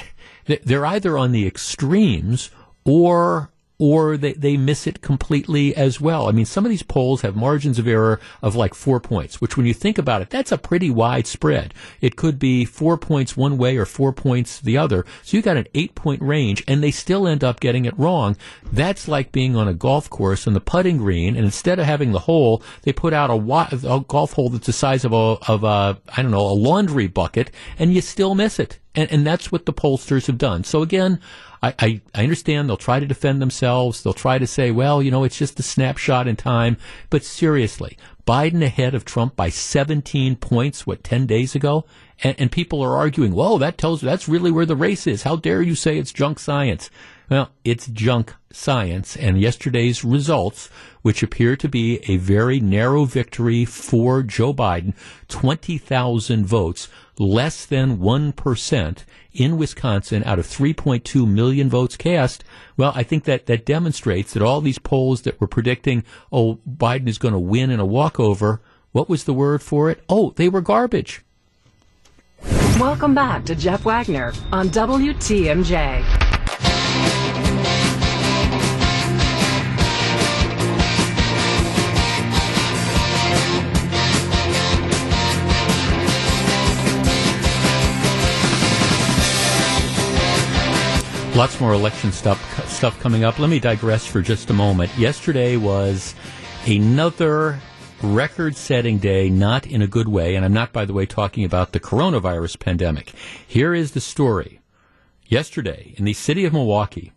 [0.46, 2.50] they're either on the extremes
[2.84, 3.51] or
[3.82, 6.28] or they, they miss it completely as well.
[6.28, 9.56] I mean, some of these polls have margins of error of like four points, which
[9.56, 11.74] when you think about it, that's a pretty wide spread.
[12.00, 15.04] It could be four points one way or four points the other.
[15.24, 18.36] So you got an eight point range and they still end up getting it wrong.
[18.70, 22.12] That's like being on a golf course on the putting green and instead of having
[22.12, 25.16] the hole, they put out a, a golf hole that's the size of a,
[25.48, 28.78] of a, I don't know, a laundry bucket and you still miss it.
[28.94, 30.62] And, and that's what the pollsters have done.
[30.62, 31.18] So again,
[31.62, 34.02] I, I, I understand they'll try to defend themselves.
[34.02, 36.76] They'll try to say, well, you know, it's just a snapshot in time.
[37.08, 37.96] But seriously,
[38.26, 41.84] Biden ahead of Trump by 17 points, what, 10 days ago?
[42.22, 45.22] And, and people are arguing, whoa, that tells that's really where the race is.
[45.22, 46.90] How dare you say it's junk science?
[47.30, 49.16] Well, it's junk science.
[49.16, 50.68] And yesterday's results,
[51.02, 54.94] which appear to be a very narrow victory for Joe Biden,
[55.28, 62.44] 20,000 votes, less than 1%, in Wisconsin out of 3.2 million votes cast,
[62.76, 67.08] well, I think that that demonstrates that all these polls that were predicting, oh, Biden
[67.08, 68.60] is going to win in a walkover,
[68.92, 70.02] what was the word for it?
[70.08, 71.22] Oh, they were garbage.
[72.78, 76.21] Welcome back to Jeff Wagner on WTMJ.
[91.34, 93.38] Lots more election stuff stuff coming up.
[93.38, 94.96] Let me digress for just a moment.
[94.98, 96.14] Yesterday was
[96.66, 97.58] another
[98.02, 101.72] record-setting day, not in a good way, and I'm not, by the way, talking about
[101.72, 103.12] the coronavirus pandemic.
[103.46, 104.60] Here is the story.
[105.26, 107.12] Yesterday, in the city of Milwaukee,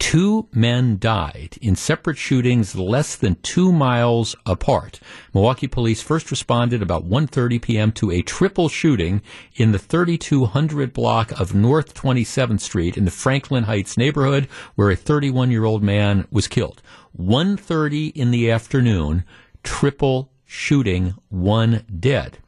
[0.00, 4.98] Two men died in separate shootings less than two miles apart.
[5.34, 7.92] Milwaukee police first responded about 1.30 p.m.
[7.92, 9.20] to a triple shooting
[9.54, 14.96] in the 3200 block of North 27th Street in the Franklin Heights neighborhood where a
[14.96, 16.82] 31-year-old man was killed.
[17.16, 19.22] 1.30 in the afternoon,
[19.62, 22.38] triple shooting, one dead.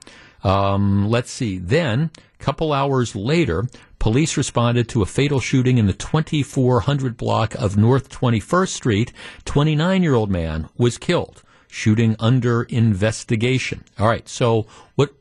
[0.42, 1.58] Um, let's see.
[1.58, 2.10] Then,
[2.40, 3.68] a couple hours later,
[4.02, 9.12] Police responded to a fatal shooting in the 2400 block of North 21st Street.
[9.44, 11.44] 29 year old man was killed.
[11.68, 13.84] Shooting under investigation.
[14.00, 14.28] All right.
[14.28, 15.14] So what?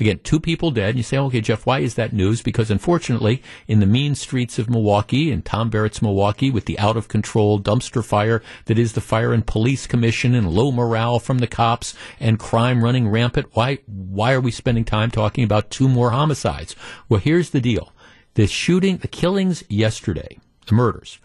[0.00, 0.96] Again, two people dead.
[0.96, 2.42] You say, okay, Jeff, why is that news?
[2.42, 6.96] Because unfortunately, in the mean streets of Milwaukee and Tom Barrett's Milwaukee, with the out
[6.96, 11.38] of control dumpster fire that is the Fire and Police Commission and low morale from
[11.38, 15.88] the cops and crime running rampant, why, why are we spending time talking about two
[15.88, 16.74] more homicides?
[17.08, 17.92] Well, here's the deal.
[18.34, 21.20] The shooting, the killings yesterday, the murders,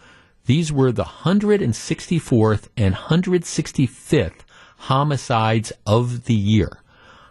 [0.45, 4.41] these were the 164th and 165th
[4.77, 6.83] homicides of the year.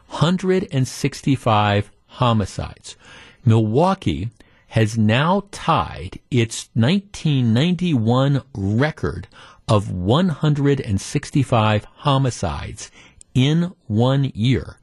[0.08, 2.96] 165 homicides.
[3.44, 4.30] Milwaukee
[4.68, 9.28] has now tied its 1991 record
[9.68, 12.90] of 165 homicides
[13.32, 14.80] in one year,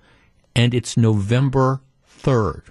[0.56, 2.70] and it's November 3rd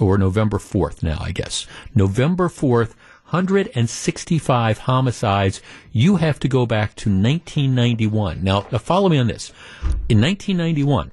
[0.00, 1.66] or November 4th now, I guess.
[1.94, 2.94] November 4th,
[3.30, 5.60] 165 homicides.
[5.92, 8.42] You have to go back to 1991.
[8.42, 9.52] Now, follow me on this.
[10.08, 11.12] In 1991,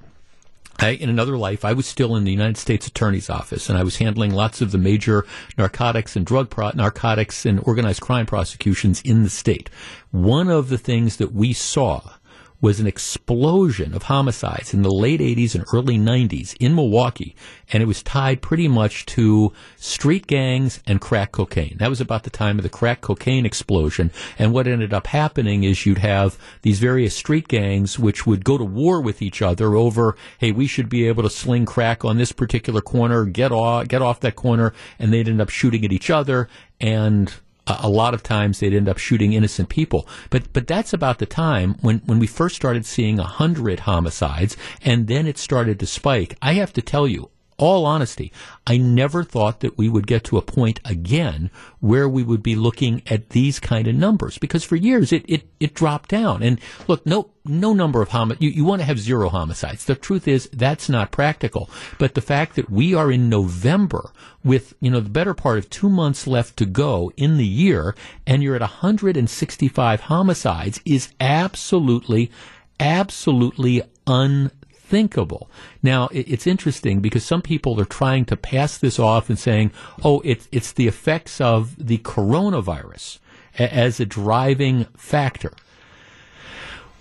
[0.80, 3.82] I, in another life, I was still in the United States Attorney's Office, and I
[3.82, 9.00] was handling lots of the major narcotics and drug pro- narcotics and organized crime prosecutions
[9.02, 9.70] in the state.
[10.12, 12.12] One of the things that we saw
[12.60, 17.36] was an explosion of homicides in the late 80s and early 90s in Milwaukee,
[17.72, 21.76] and it was tied pretty much to street gangs and crack cocaine.
[21.78, 25.62] That was about the time of the crack cocaine explosion, and what ended up happening
[25.62, 29.76] is you'd have these various street gangs which would go to war with each other
[29.76, 33.86] over, hey, we should be able to sling crack on this particular corner, get off,
[33.86, 36.48] get off that corner, and they'd end up shooting at each other,
[36.80, 37.34] and
[37.68, 40.08] a lot of times they'd end up shooting innocent people.
[40.30, 44.56] But but that's about the time when, when we first started seeing a hundred homicides,
[44.82, 46.36] and then it started to spike.
[46.40, 48.32] I have to tell you, all honesty,
[48.66, 52.54] I never thought that we would get to a point again where we would be
[52.54, 56.42] looking at these kind of numbers because for years it, it, it dropped down.
[56.42, 59.84] And look, no, no number of homicides, you, you want to have zero homicides.
[59.84, 61.68] The truth is that's not practical.
[61.98, 64.12] But the fact that we are in November
[64.44, 67.96] with, you know, the better part of two months left to go in the year
[68.24, 72.30] and you're at 165 homicides is absolutely,
[72.78, 74.50] absolutely un
[74.88, 75.50] unthinkable.
[75.82, 79.70] Now, it's interesting because some people are trying to pass this off and saying,
[80.02, 83.18] oh, it's, it's the effects of the coronavirus
[83.58, 85.52] as a driving factor.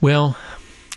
[0.02, 0.38] Well,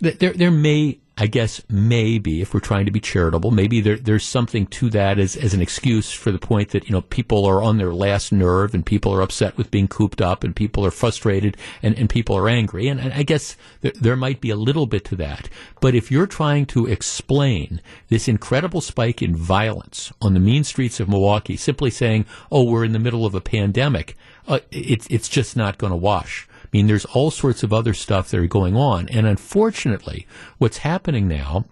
[0.00, 4.24] there, there may I guess maybe if we're trying to be charitable, maybe there, there's
[4.24, 7.62] something to that as, as an excuse for the point that, you know, people are
[7.62, 10.90] on their last nerve and people are upset with being cooped up and people are
[10.90, 12.88] frustrated and, and people are angry.
[12.88, 15.50] And, and I guess th- there might be a little bit to that.
[15.82, 21.00] But if you're trying to explain this incredible spike in violence on the mean streets
[21.00, 24.16] of Milwaukee, simply saying, oh, we're in the middle of a pandemic,
[24.48, 26.48] uh, it's, it's just not going to wash.
[26.72, 29.08] I mean, there's all sorts of other stuff that are going on.
[29.08, 30.26] And unfortunately,
[30.58, 31.64] what's happening now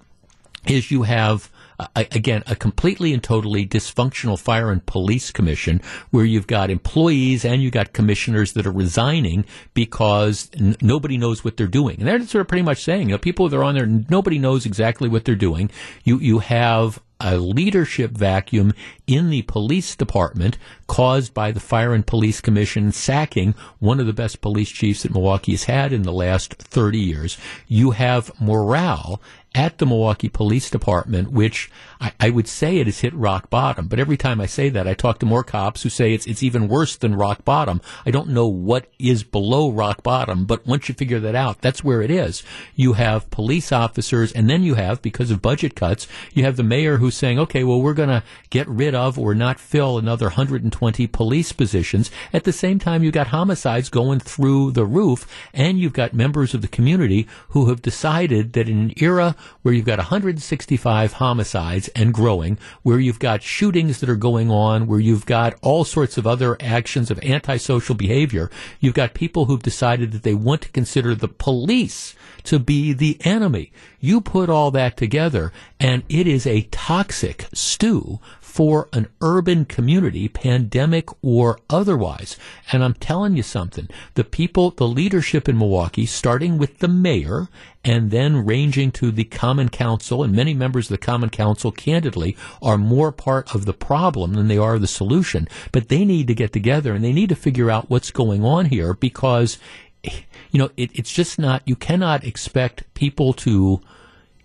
[0.67, 1.51] is you have
[1.95, 7.62] again, a completely and totally dysfunctional fire and police commission where you've got employees and
[7.62, 11.99] you've got commissioners that are resigning because n- nobody knows what they're doing.
[11.99, 14.38] And they're sort of pretty much saying, you know, people that are on there, nobody
[14.38, 15.71] knows exactly what they're doing.
[16.05, 18.73] You, you have a leadership vacuum
[19.07, 24.12] in the police department caused by the Fire and Police Commission sacking one of the
[24.12, 27.38] best police chiefs that Milwaukee has had in the last 30 years.
[27.67, 29.21] You have morale
[29.55, 33.89] at the Milwaukee Police Department, which I, I, would say it has hit rock bottom.
[33.89, 36.43] But every time I say that, I talk to more cops who say it's it's
[36.43, 37.81] even worse than rock bottom.
[38.05, 41.83] I don't know what is below rock bottom, but once you figure that out, that's
[41.83, 42.43] where it is.
[42.75, 46.63] You have police officers, and then you have, because of budget cuts, you have the
[46.63, 50.27] mayor who's saying, okay, well, we're going to get rid of or not fill another
[50.27, 52.11] 120 police positions.
[52.33, 56.53] At the same time, you've got homicides going through the roof, and you've got members
[56.55, 61.88] of the community who have decided that in an era where you've got 165 homicides
[61.88, 66.18] and growing, where you've got shootings that are going on, where you've got all sorts
[66.18, 70.68] of other actions of antisocial behavior, you've got people who've decided that they want to
[70.70, 73.72] consider the police to be the enemy.
[74.01, 78.20] You put all that together, and it is a toxic stew
[78.59, 82.37] for an urban community, pandemic or otherwise.
[82.73, 87.47] And I'm telling you something, the people, the leadership in Milwaukee, starting with the mayor
[87.85, 92.37] and then ranging to the Common Council, and many members of the Common Council, candidly,
[92.61, 95.47] are more part of the problem than they are the solution.
[95.71, 98.64] But they need to get together and they need to figure out what's going on
[98.64, 99.59] here because,
[100.03, 103.81] you know, it, it's just not, you cannot expect people to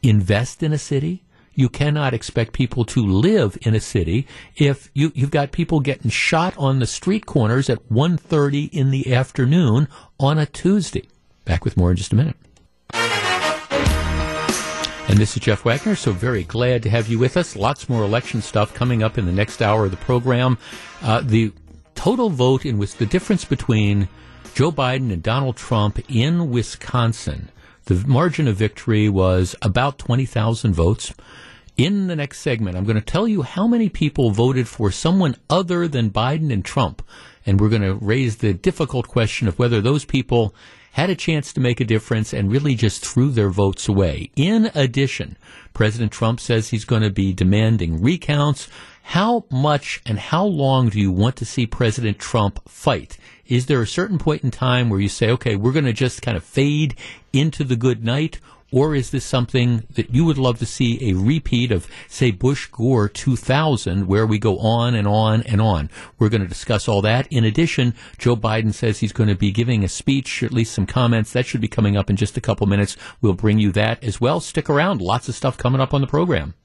[0.03, 1.23] invest in a city
[1.55, 6.09] you cannot expect people to live in a city if you, you've got people getting
[6.09, 9.87] shot on the street corners at 1.30 in the afternoon
[10.19, 11.07] on a Tuesday.
[11.45, 12.35] Back with more in just a minute.
[15.09, 17.55] And this is Jeff Wagner, so very glad to have you with us.
[17.55, 20.57] Lots more election stuff coming up in the next hour of the program.
[21.03, 21.51] Uh, the
[21.93, 24.07] total vote in which the difference between
[24.55, 27.49] Joe Biden and Donald Trump in Wisconsin,
[27.85, 31.13] the margin of victory was about 20,000 votes.
[31.75, 35.35] In the next segment, I'm going to tell you how many people voted for someone
[35.49, 37.01] other than Biden and Trump.
[37.45, 40.53] And we're going to raise the difficult question of whether those people
[40.93, 44.29] had a chance to make a difference and really just threw their votes away.
[44.35, 45.35] In addition,
[45.73, 48.69] President Trump says he's going to be demanding recounts.
[49.01, 53.17] How much and how long do you want to see President Trump fight?
[53.47, 56.21] Is there a certain point in time where you say, okay, we're going to just
[56.21, 56.95] kind of fade
[57.33, 58.39] into the good night?
[58.71, 62.67] Or is this something that you would love to see a repeat of, say, Bush
[62.71, 65.91] Gore 2000, where we go on and on and on?
[66.17, 67.27] We're going to discuss all that.
[67.31, 70.73] In addition, Joe Biden says he's going to be giving a speech, or at least
[70.73, 71.33] some comments.
[71.33, 72.97] That should be coming up in just a couple minutes.
[73.21, 74.39] We'll bring you that as well.
[74.39, 75.01] Stick around.
[75.01, 76.55] Lots of stuff coming up on the program.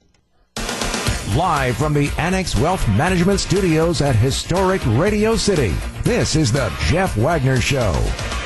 [1.35, 7.15] Live from the Annex Wealth Management Studios at historic Radio City, this is the Jeff
[7.15, 7.91] Wagner Show.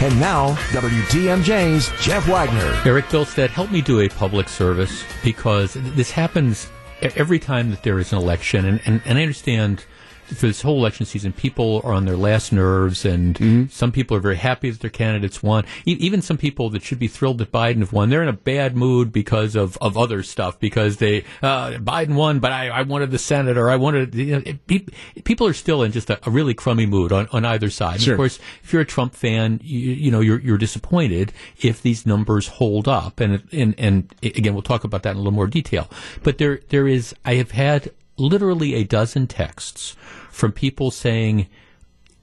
[0.02, 2.82] And now, WTMJ's Jeff Wagner.
[2.86, 6.70] Eric Bilstead, help me do a public service because this happens
[7.02, 8.66] every time that there is an election.
[8.66, 9.86] And, and, and I understand
[10.26, 13.68] for this whole election season, people are on their last nerves, and mm-hmm.
[13.68, 15.66] some people are very happy that their candidates won.
[15.86, 18.34] E- even some people that should be thrilled that Biden have won, they're in a
[18.34, 20.60] bad mood because of, of other stuff.
[20.60, 24.16] Because they uh, Biden won, but I, I wanted the Senate, or I wanted.
[24.16, 27.46] You know, it, people are still in just a, a, really crummy mood on, on
[27.46, 28.02] either side.
[28.02, 28.14] Sure.
[28.14, 32.06] of course, if you're a Trump fan, you, you know you're you're disappointed if these
[32.06, 33.20] numbers hold up.
[33.20, 35.90] And and and again, we'll talk about that in a little more detail.
[36.24, 37.92] But there there is I have had
[38.24, 39.96] literally a dozen texts
[40.30, 41.48] from people saying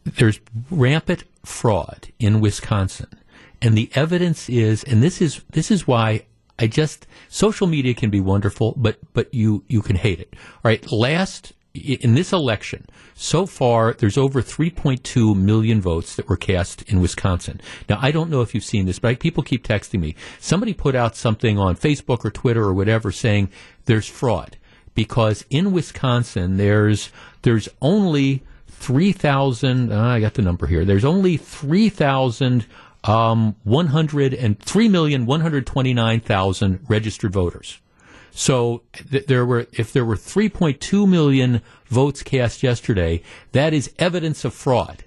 [0.05, 0.41] there's
[0.71, 3.09] rampant fraud in Wisconsin.
[3.63, 6.25] And the evidence is, and this is, this is why
[6.59, 10.35] I just, social media can be wonderful, but, but you, you can hate it.
[10.35, 10.91] All right.
[10.91, 17.01] Last, in this election, so far, there's over 3.2 million votes that were cast in
[17.01, 17.61] Wisconsin.
[17.89, 20.17] Now, I don't know if you've seen this, but people keep texting me.
[20.39, 23.51] Somebody put out something on Facebook or Twitter or whatever saying
[23.85, 24.57] there's fraud
[24.95, 27.11] because in Wisconsin there's
[27.43, 29.93] there's only three thousand.
[29.93, 30.85] Uh, I got the number here.
[30.85, 32.67] There's only three thousand
[33.05, 37.81] um, one hundred and three million one hundred twenty nine thousand registered voters.
[38.33, 43.23] So th- there were, if there were 3.2 million votes cast yesterday,
[43.53, 45.05] that is evidence of fraud.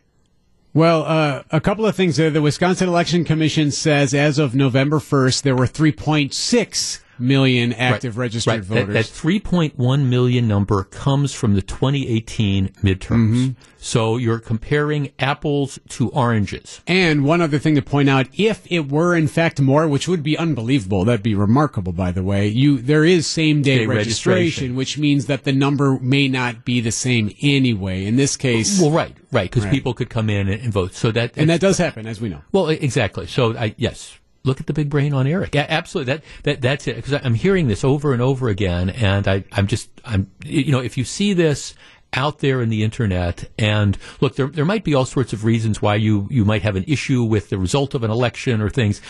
[0.73, 2.17] Well, uh, a couple of things.
[2.17, 2.31] There.
[2.31, 8.24] The Wisconsin Election Commission says as of November 1st, there were 3.6 million active right.
[8.24, 8.64] registered right.
[8.64, 8.93] voters.
[8.93, 12.99] That, that, 3.1 million number comes from the 2018 midterms.
[13.09, 13.51] Mm-hmm.
[13.78, 16.82] So you're comparing apples to oranges.
[16.88, 20.24] And one other thing to point out, if it were in fact more, which would
[20.24, 24.76] be unbelievable, that'd be remarkable by the way, you there is same day registration, registration,
[24.76, 28.05] which means that the number may not be the same anyway.
[28.05, 29.74] In this case Well right, right, because right.
[29.74, 30.93] people could come in and, and vote.
[30.93, 32.41] So that And that does happen, as we know.
[32.53, 33.28] Well exactly.
[33.28, 35.55] So I yes, look at the big brain on Eric.
[35.55, 36.13] Yeah, absolutely.
[36.13, 36.95] That that that's it.
[36.97, 40.79] Because I'm hearing this over and over again, and I I'm just I'm you know
[40.79, 41.73] if you see this
[42.13, 43.49] out there in the internet.
[43.57, 46.75] And look, there, there might be all sorts of reasons why you, you might have
[46.75, 49.01] an issue with the result of an election or things.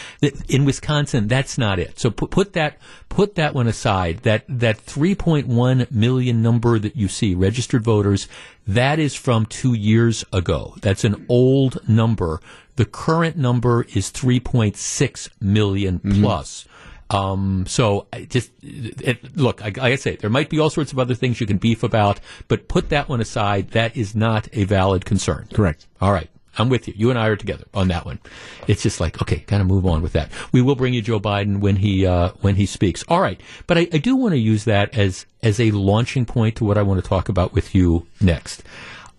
[0.48, 2.00] In Wisconsin, that's not it.
[2.00, 2.78] So put, put that,
[3.10, 4.20] put that one aside.
[4.20, 8.28] That, that 3.1 million number that you see, registered voters,
[8.66, 10.76] that is from two years ago.
[10.82, 12.40] That's an old number
[12.76, 16.22] the current number is 3.6 million mm-hmm.
[16.22, 16.66] plus.
[17.10, 20.92] Um, so I just it, look, I, like I say, there might be all sorts
[20.92, 23.72] of other things you can beef about, but put that one aside.
[23.72, 25.48] That is not a valid concern.
[25.54, 25.88] Correct.
[26.02, 26.30] All right.
[26.58, 26.94] I'm with you.
[26.96, 28.20] You and I are together on that one.
[28.68, 30.30] It's just like, okay, kind of move on with that.
[30.52, 33.04] We will bring you Joe Biden when he uh, when he speaks.
[33.08, 36.56] All right, but I, I do want to use that as as a launching point
[36.58, 38.64] to what I want to talk about with you next.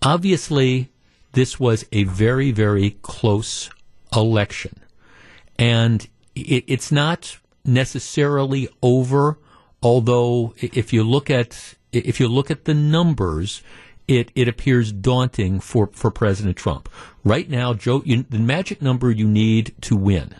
[0.01, 0.89] Obviously,
[1.35, 3.69] this was a very, very close
[4.15, 4.79] election.
[5.59, 9.37] And it, it's not necessarily over,
[9.83, 13.61] although if you look at if you look at the numbers,
[14.07, 16.89] it, it appears daunting for, for President Trump.
[17.23, 20.35] Right now, Joe, you, the magic number you need to win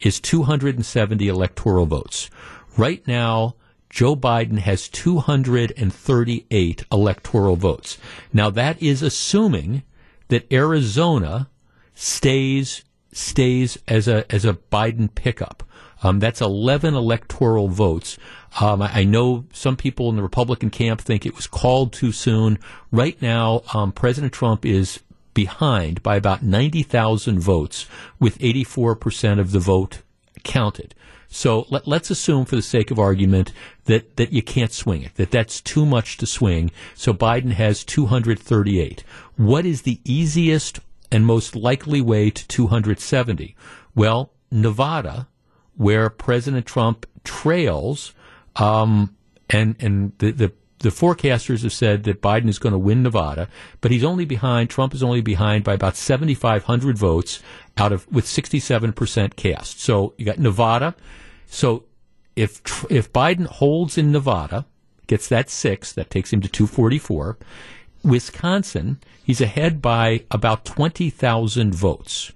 [0.00, 2.30] is 270 electoral votes.
[2.78, 3.56] Right now,
[3.90, 7.98] Joe Biden has 238 electoral votes.
[8.32, 9.82] Now, that is assuming
[10.28, 11.48] that Arizona
[11.94, 15.62] stays stays as a as a Biden pickup.
[16.02, 18.18] Um, that's 11 electoral votes.
[18.60, 22.12] Um, I, I, know some people in the Republican camp think it was called too
[22.12, 22.58] soon.
[22.92, 25.00] Right now, um, President Trump is
[25.36, 27.86] behind by about 90,000 votes,
[28.18, 30.02] with 84% of the vote
[30.44, 30.94] counted.
[31.28, 33.52] So let, us assume, for the sake of argument,
[33.84, 36.70] that, that you can't swing it, that that's too much to swing.
[36.94, 39.04] So Biden has 238.
[39.36, 40.80] What is the easiest
[41.12, 43.56] and most likely way to 270?
[43.94, 45.28] Well, Nevada,
[45.76, 48.14] where President Trump trails,
[48.56, 49.14] um,
[49.50, 53.48] and and the, the the forecasters have said that Biden is going to win Nevada,
[53.80, 54.68] but he's only behind.
[54.68, 57.42] Trump is only behind by about 7,500 votes
[57.78, 59.80] out of with 67 percent cast.
[59.80, 60.94] So you got Nevada.
[61.46, 61.84] So
[62.34, 62.60] if
[62.90, 64.66] if Biden holds in Nevada,
[65.06, 67.38] gets that six, that takes him to 244.
[68.06, 72.32] Wisconsin, he's ahead by about 20,000 votes.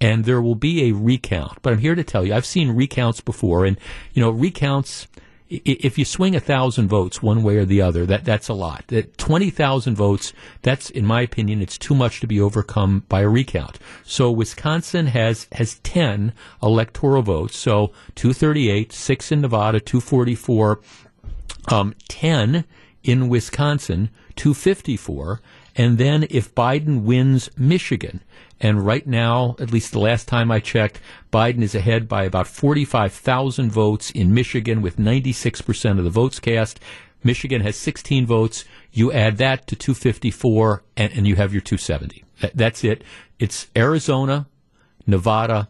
[0.00, 1.62] And there will be a recount.
[1.62, 3.78] But I'm here to tell you, I've seen recounts before, and,
[4.12, 5.06] you know, recounts,
[5.48, 8.84] if you swing a thousand votes one way or the other, that that's a lot.
[8.88, 13.20] That twenty thousand votes, that's in my opinion, it's too much to be overcome by
[13.20, 13.78] a recount.
[14.02, 17.56] So Wisconsin has has ten electoral votes.
[17.56, 20.80] So two thirty eight, six in Nevada, two forty four,
[21.68, 22.64] um, ten
[23.04, 25.40] in Wisconsin, 254.
[25.74, 28.22] And then if Biden wins Michigan,
[28.60, 31.00] and right now, at least the last time I checked,
[31.32, 36.78] Biden is ahead by about 45,000 votes in Michigan with 96% of the votes cast.
[37.24, 38.64] Michigan has 16 votes.
[38.92, 42.24] You add that to 254 and, and you have your 270.
[42.40, 43.02] That, that's it.
[43.38, 44.46] It's Arizona,
[45.06, 45.68] Nevada,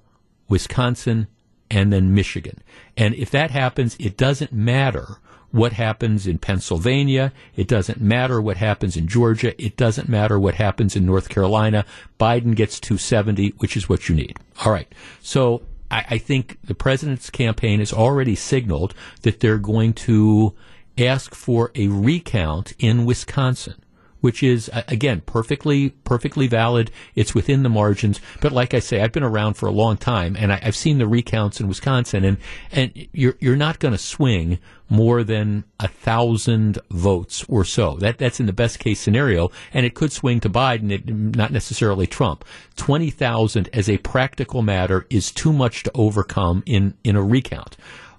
[0.49, 1.29] Wisconsin,
[1.71, 2.63] and then Michigan.
[2.97, 5.19] And if that happens, it doesn't matter
[5.53, 7.33] what happens in Pennsylvania.
[7.55, 9.63] It doesn't matter what happens in Georgia.
[9.63, 11.85] It doesn't matter what happens in North Carolina.
[12.19, 14.39] Biden gets 270, which is what you need.
[14.65, 14.93] All right.
[15.21, 20.55] So I, I think the president's campaign has already signaled that they're going to
[20.99, 23.82] ask for a recount in Wisconsin
[24.23, 26.91] which is again perfectly perfectly valid.
[27.15, 30.37] It's within the margins, but like I say, I've been around for a long time,
[30.39, 32.39] and I, have seen the recounts in Wisconsin, and
[32.71, 34.59] and you're you're not going to swing
[34.89, 37.97] more than a thousand votes or so.
[37.97, 41.51] That that's in the best case scenario, and it could swing to Biden, it, not
[41.51, 42.45] necessarily Trump.
[42.77, 47.77] Twenty thousand as a practical matter is too much to overcome in in a recount.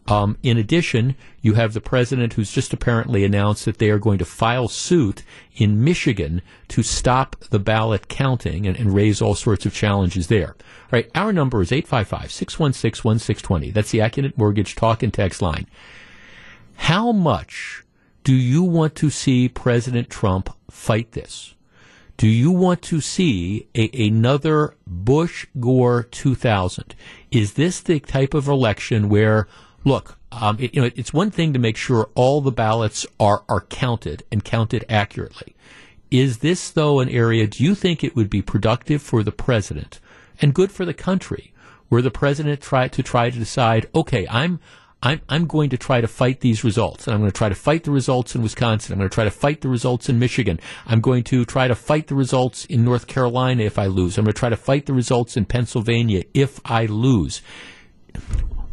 [0.08, 4.18] Um, in addition, you have the president who's just apparently announced that they are going
[4.18, 5.24] to file suit
[5.56, 10.56] in Michigan to stop the ballot counting and, and raise all sorts of challenges there.
[10.58, 13.72] All right, our number is 855 616 1620.
[13.72, 15.68] That's the Accunet Mortgage talk and text line.
[16.76, 17.84] How much
[18.24, 21.56] do you want to see President Trump fight this?
[22.18, 26.96] Do you want to see a, another Bush Gore 2000?
[27.32, 29.48] Is this the type of election where
[29.84, 33.44] look, um, it, you know, it's one thing to make sure all the ballots are,
[33.48, 35.56] are counted and counted accurately.
[36.10, 40.00] Is this, though, an area, do you think it would be productive for the president
[40.42, 41.54] and good for the country
[41.90, 44.60] where the president tried to try to decide, okay, I'm,
[45.04, 47.56] I'm, I'm going to try to fight these results, and I'm going to try to
[47.56, 48.94] fight the results in Wisconsin.
[48.94, 50.60] I'm going to try to fight the results in Michigan.
[50.88, 54.18] I'm going to try to fight the results in North Carolina if I lose.
[54.18, 57.42] I'm going to try to fight the results in Pennsylvania if I lose.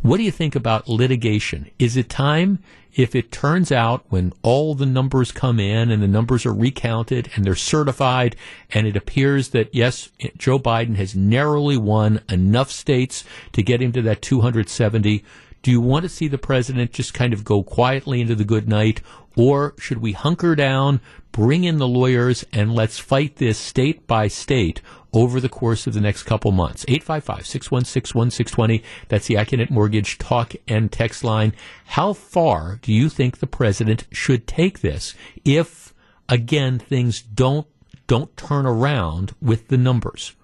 [0.03, 1.71] What do you think about litigation?
[1.79, 2.61] Is it time?
[2.95, 7.31] If it turns out when all the numbers come in and the numbers are recounted
[7.35, 8.35] and they're certified
[8.71, 13.93] and it appears that yes, Joe Biden has narrowly won enough states to get him
[13.93, 15.23] to that 270,
[15.63, 18.67] do you want to see the president just kind of go quietly into the good
[18.67, 19.03] night?
[19.37, 24.29] Or should we hunker down, bring in the lawyers and let's fight this state by
[24.29, 24.81] state
[25.13, 26.85] over the course of the next couple months.
[26.87, 28.83] 855-616-1620.
[29.09, 31.53] That's the Accunet Mortgage talk and text line.
[31.87, 35.95] How far do you think the president should take this if,
[36.29, 37.67] again, things don't,
[38.07, 40.35] don't turn around with the numbers?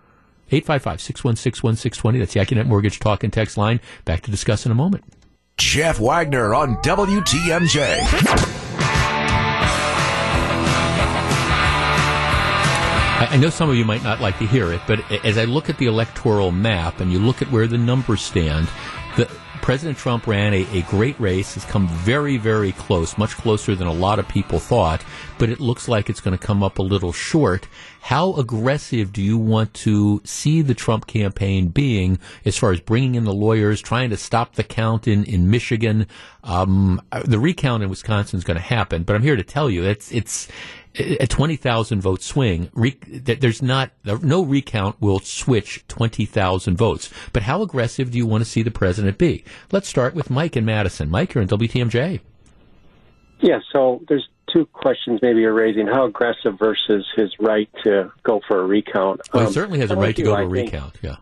[0.51, 2.19] 855-616-1620.
[2.19, 3.81] That's the Accunet Mortgage talk and text line.
[4.05, 5.05] Back to discuss in a moment.
[5.59, 8.46] Jeff Wagner on WTMJ.
[13.31, 15.69] I know some of you might not like to hear it, but as I look
[15.69, 18.69] at the electoral map and you look at where the numbers stand,
[19.17, 19.29] the,
[19.67, 23.89] President Trump ran a, a great race, has come very, very close, much closer than
[23.89, 25.03] a lot of people thought,
[25.39, 27.67] but it looks like it's going to come up a little short.
[28.01, 33.17] How aggressive do you want to see the Trump campaign being as far as bringing
[33.17, 36.07] in the lawyers, trying to stop the count in, in Michigan?
[36.45, 39.83] Um, the recount in Wisconsin is going to happen, but I'm here to tell you
[39.83, 40.47] it's, it's,
[40.99, 47.11] a 20,000 vote swing, re, there's not, no recount will switch 20,000 votes.
[47.33, 49.45] But how aggressive do you want to see the president be?
[49.73, 51.11] Let's start with Mike in Madison.
[51.11, 52.21] Mike, you're in WTMJ.
[53.41, 55.87] Yeah, so there's two questions maybe you're raising.
[55.87, 59.21] How aggressive versus his right to go for a recount?
[59.33, 61.17] Well, he um, certainly has a right to go to a recount, yeah.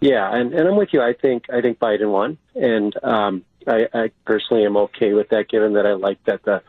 [0.00, 1.02] Yeah, and, and I'm with you.
[1.02, 5.48] I think I think Biden won, and um, I, I personally am okay with that,
[5.48, 6.62] given that I like that the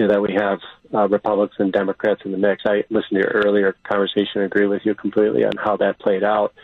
[0.00, 0.60] you know that we have
[0.94, 2.62] uh, Republicans and Democrats in the mix.
[2.64, 4.40] I listened to your earlier conversation.
[4.40, 6.54] and agree with you completely on how that played out.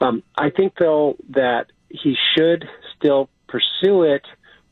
[0.00, 2.64] Um, I think though that he should
[2.96, 4.22] still pursue it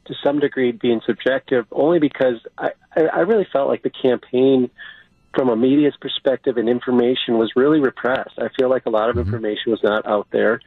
[0.05, 4.71] to some degree, being subjective, only because I, I really felt like the campaign
[5.35, 8.39] from a media's perspective and information was really repressed.
[8.39, 9.27] I feel like a lot of mm-hmm.
[9.27, 10.61] information was not out there.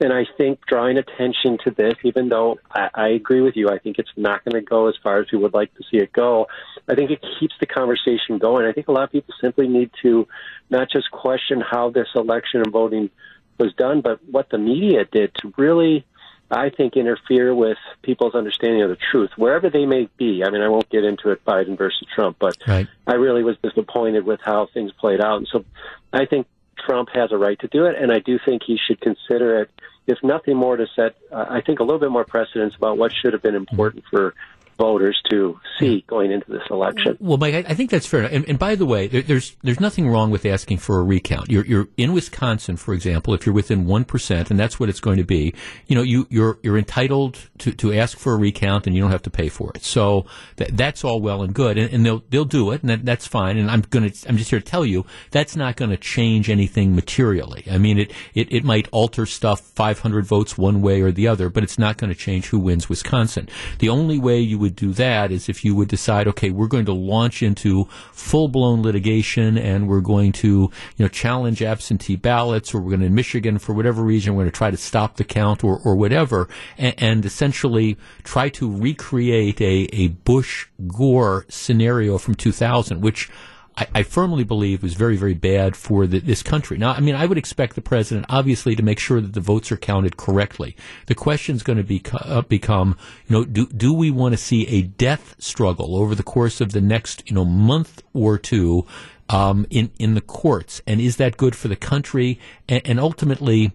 [0.00, 3.78] And I think drawing attention to this, even though I, I agree with you, I
[3.78, 6.12] think it's not going to go as far as we would like to see it
[6.12, 6.46] go.
[6.88, 8.66] I think it keeps the conversation going.
[8.66, 10.26] I think a lot of people simply need to
[10.70, 13.10] not just question how this election and voting
[13.58, 16.04] was done, but what the media did to really
[16.50, 20.42] I think, interfere with people's understanding of the truth, wherever they may be.
[20.44, 22.86] I mean, I won't get into it, Biden versus Trump, but right.
[23.06, 25.38] I really was disappointed with how things played out.
[25.38, 25.64] And so
[26.12, 29.00] I think Trump has a right to do it, and I do think he should
[29.00, 29.70] consider it,
[30.06, 33.12] if nothing more, to set, uh, I think, a little bit more precedence about what
[33.12, 34.34] should have been important for
[34.82, 37.16] voters to see going into this election.
[37.20, 38.22] Well, Mike, I, I think that's fair.
[38.24, 41.50] And, and by the way, there, there's there's nothing wrong with asking for a recount.
[41.50, 44.98] You're, you're in Wisconsin, for example, if you're within one percent, and that's what it's
[44.98, 45.54] going to be.
[45.86, 49.12] You know, you you're you're entitled to, to ask for a recount, and you don't
[49.12, 49.84] have to pay for it.
[49.84, 50.26] So
[50.56, 53.26] that, that's all well and good, and, and they'll they'll do it, and that, that's
[53.26, 53.58] fine.
[53.58, 56.50] And I'm going to I'm just here to tell you that's not going to change
[56.50, 57.64] anything materially.
[57.70, 61.48] I mean, it, it it might alter stuff 500 votes one way or the other,
[61.48, 63.48] but it's not going to change who wins Wisconsin.
[63.78, 66.86] The only way you would do that is if you would decide, okay, we're going
[66.86, 70.70] to launch into full blown litigation and we're going to, you
[71.04, 74.50] know, challenge absentee ballots or we're going to, in Michigan, for whatever reason, we're going
[74.50, 76.48] to try to stop the count or, or whatever
[76.78, 83.30] and, and essentially try to recreate a, a Bush Gore scenario from 2000, which
[83.76, 86.76] I, I, firmly believe was very, very bad for the, this country.
[86.76, 89.72] Now, I mean, I would expect the president, obviously, to make sure that the votes
[89.72, 90.76] are counted correctly.
[91.06, 92.96] The question is going to be, uh, become,
[93.26, 96.72] you know, do, do we want to see a death struggle over the course of
[96.72, 98.86] the next, you know, month or two
[99.30, 100.82] um, in, in the courts?
[100.86, 102.38] And is that good for the country?
[102.68, 103.72] and, and ultimately,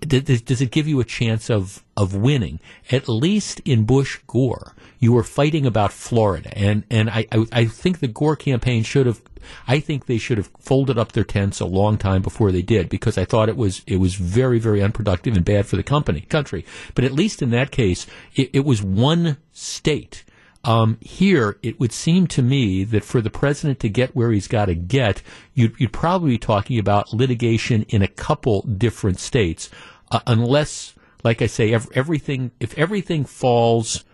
[0.00, 2.60] does it give you a chance of, of winning?
[2.90, 7.64] At least in Bush Gore, you were fighting about Florida, and and I, I, I
[7.66, 9.22] think the Gore campaign should have.
[9.66, 12.88] I think they should have folded up their tents a long time before they did
[12.88, 16.22] because I thought it was it was very very unproductive and bad for the company
[16.22, 16.64] country.
[16.94, 20.24] But at least in that case, it, it was one state.
[20.64, 24.48] Um, here, it would seem to me that for the president to get where he's
[24.48, 25.22] got to get,
[25.54, 29.70] you'd, you'd, probably be talking about litigation in a couple different states,
[30.10, 34.04] uh, unless, like I say, everything if everything falls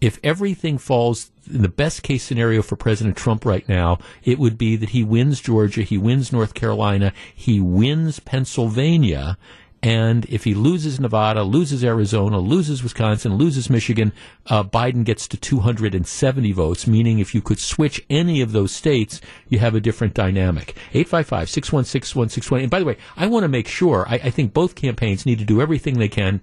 [0.00, 4.56] if everything falls in the best case scenario for President Trump right now, it would
[4.56, 9.36] be that he wins Georgia, he wins North Carolina, he wins Pennsylvania,
[9.82, 14.12] and if he loses Nevada, loses Arizona, loses Wisconsin, loses Michigan,
[14.46, 19.20] uh, Biden gets to 270 votes, meaning if you could switch any of those states,
[19.48, 20.76] you have a different dynamic.
[20.92, 22.64] 855 616 1620.
[22.64, 25.38] And by the way, I want to make sure, I, I think both campaigns need
[25.38, 26.40] to do everything they can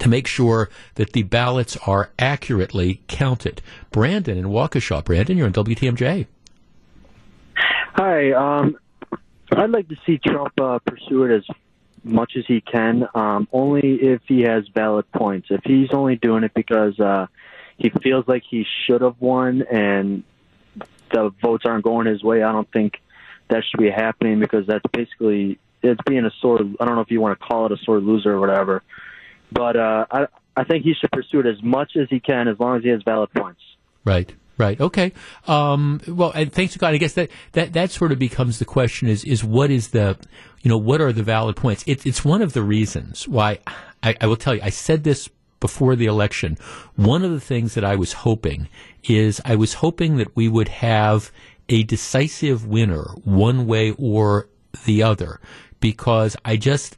[0.00, 3.62] to make sure that the ballots are accurately counted.
[3.92, 5.04] Brandon in Waukesha.
[5.04, 6.26] Brandon, you're on WTMJ.
[7.94, 8.32] Hi.
[8.32, 8.76] Um,
[9.52, 11.44] I'd like to see Trump uh, pursue it as
[12.06, 15.48] much as he can, um, only if he has valid points.
[15.50, 17.26] If he's only doing it because uh,
[17.76, 20.22] he feels like he should have won and
[21.12, 22.94] the votes aren't going his way, I don't think
[23.48, 26.60] that should be happening because that's basically it's being a sore.
[26.80, 28.82] I don't know if you want to call it a sore loser or whatever,
[29.52, 30.26] but uh, I
[30.56, 32.88] I think he should pursue it as much as he can as long as he
[32.88, 33.60] has valid points.
[34.04, 34.32] Right.
[34.58, 34.80] Right.
[34.80, 35.12] Okay.
[35.46, 38.64] Um, well, and thanks to God, I guess that, that, that sort of becomes the
[38.64, 40.16] question is, is what is the,
[40.66, 41.84] you know, what are the valid points?
[41.86, 43.60] It, it's one of the reasons why
[44.02, 45.28] I, I will tell you, I said this
[45.60, 46.58] before the election.
[46.96, 48.68] One of the things that I was hoping
[49.04, 51.30] is I was hoping that we would have
[51.68, 54.48] a decisive winner one way or
[54.86, 55.40] the other
[55.78, 56.96] because I just,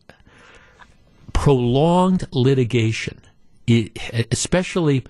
[1.35, 3.21] prolonged litigation,
[4.33, 5.05] especially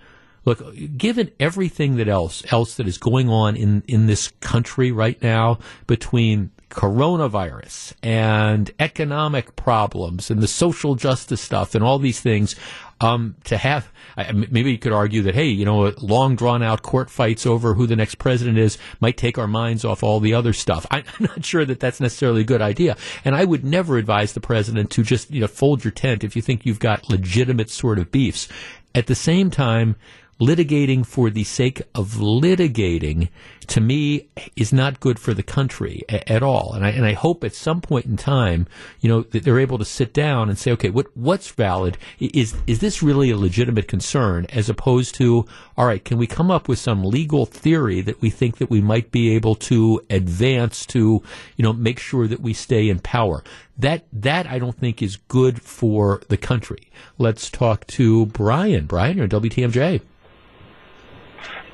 [0.45, 5.23] look, given everything that else else that is going on in in this country right
[5.23, 12.55] now between coronavirus and economic problems and the social justice stuff and all these things,
[13.01, 13.91] um, to have
[14.35, 17.87] maybe you could argue that hey, you know, long drawn out court fights over who
[17.87, 20.87] the next president is might take our minds off all the other stuff.
[20.91, 24.41] I'm not sure that that's necessarily a good idea, and I would never advise the
[24.41, 27.99] president to just you know fold your tent if you think you've got legitimate sort
[27.99, 28.49] of beefs.
[28.95, 29.97] At the same time,
[30.41, 33.29] litigating for the sake of litigating
[33.69, 36.73] to me is not good for the country a- at all.
[36.75, 38.67] And I, and I hope at some point in time,
[39.01, 41.99] you know, that they're able to sit down and say, okay, what, what's valid?
[42.19, 45.45] Is, is this really a legitimate concern as opposed to,
[45.77, 48.81] all right, can we come up with some legal theory that we think that we
[48.81, 51.23] might be able to advance to,
[51.57, 53.45] you know, make sure that we stay in power?
[53.79, 56.91] That, that I don't think is good for the country.
[57.19, 58.87] Let's talk to Brian.
[58.87, 60.01] Brian, you're WTMJ.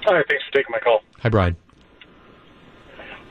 [0.07, 1.01] Hi, thanks for taking my call.
[1.20, 1.57] Hi, Brian.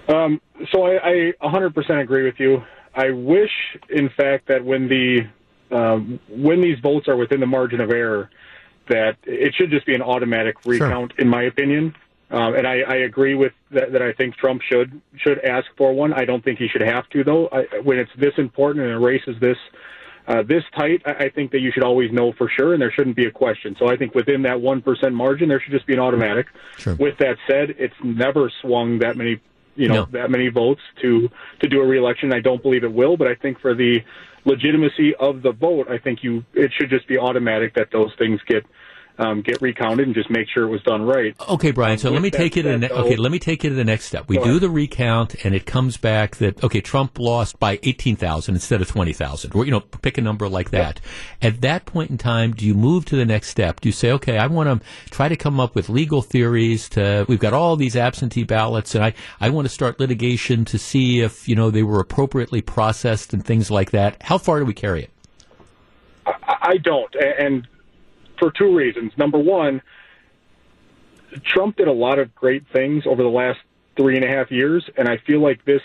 [0.08, 0.42] Um,
[0.72, 2.64] so I, I 100% agree with you.
[2.96, 3.52] I wish,
[3.90, 5.22] in fact, that when the
[5.72, 8.30] um, when these votes are within the margin of error,
[8.90, 11.22] that it should just be an automatic recount, sure.
[11.22, 11.96] in my opinion.
[12.30, 14.02] Um, and I, I agree with that, that.
[14.02, 16.14] I think Trump should should ask for one.
[16.14, 17.48] I don't think he should have to, though.
[17.48, 19.58] I, when it's this important and a race is this
[20.28, 22.92] uh, this tight, I, I think that you should always know for sure, and there
[22.92, 23.76] shouldn't be a question.
[23.78, 26.48] So I think within that one percent margin, there should just be an automatic.
[26.78, 26.96] Sure.
[26.96, 29.40] With that said, it's never swung that many,
[29.76, 30.08] you know, no.
[30.12, 31.30] that many votes to
[31.62, 32.34] to do a reelection.
[32.34, 34.00] I don't believe it will, but I think for the
[34.46, 38.40] legitimacy of the vote, I think you it should just be automatic that those things
[38.48, 38.66] get
[39.20, 41.36] um, get recounted and just make sure it was done right.
[41.48, 41.98] Okay, Brian.
[41.98, 42.66] So Um, let me take it.
[42.66, 44.28] Ne- okay, let me take you to the next step.
[44.28, 44.62] We do ahead.
[44.62, 48.88] the recount, and it comes back that okay, Trump lost by eighteen thousand instead of
[48.88, 51.00] twenty thousand, or you know, pick a number like that.
[51.42, 53.82] At that point in time, do you move to the next step?
[53.82, 57.26] Do you say, okay, I want to try to come up with legal theories to?
[57.28, 61.22] We've got all these absentee ballots, and I I want to start litigation to see
[61.22, 64.22] if you know they were appropriately processed and things like that.
[64.24, 65.10] How far do we carry it?
[66.26, 67.68] I I don't, and
[68.44, 69.14] for two reasons.
[69.18, 69.82] Number one,
[71.46, 73.60] Trump did a lot of great things over the last
[73.96, 75.82] three and a half years, and I feel like this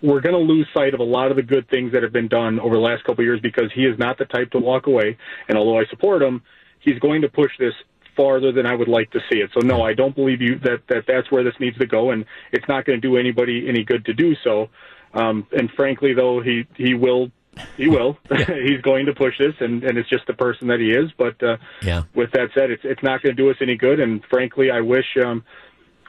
[0.00, 2.28] we're going to lose sight of a lot of the good things that have been
[2.28, 4.86] done over the last couple of years because he is not the type to walk
[4.86, 5.18] away.
[5.48, 6.42] And although I support him,
[6.78, 7.74] he's going to push this
[8.16, 9.50] farther than I would like to see it.
[9.52, 12.24] So no, I don't believe you that, that that's where this needs to go, and
[12.52, 14.70] it's not going to do anybody any good to do so.
[15.12, 17.32] Um, and frankly, though, he he will
[17.76, 20.90] he will he's going to push this, and and it's just the person that he
[20.90, 21.10] is.
[21.16, 22.02] But uh, Yeah.
[22.14, 24.00] with that said, it's it's not going to do us any good.
[24.00, 25.44] And frankly, I wish um,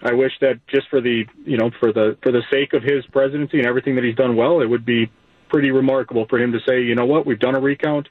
[0.01, 3.05] I wish that just for the you know for the for the sake of his
[3.07, 5.11] presidency and everything that he's done well, it would be
[5.49, 8.07] pretty remarkable for him to say, you know what, we've done a recount,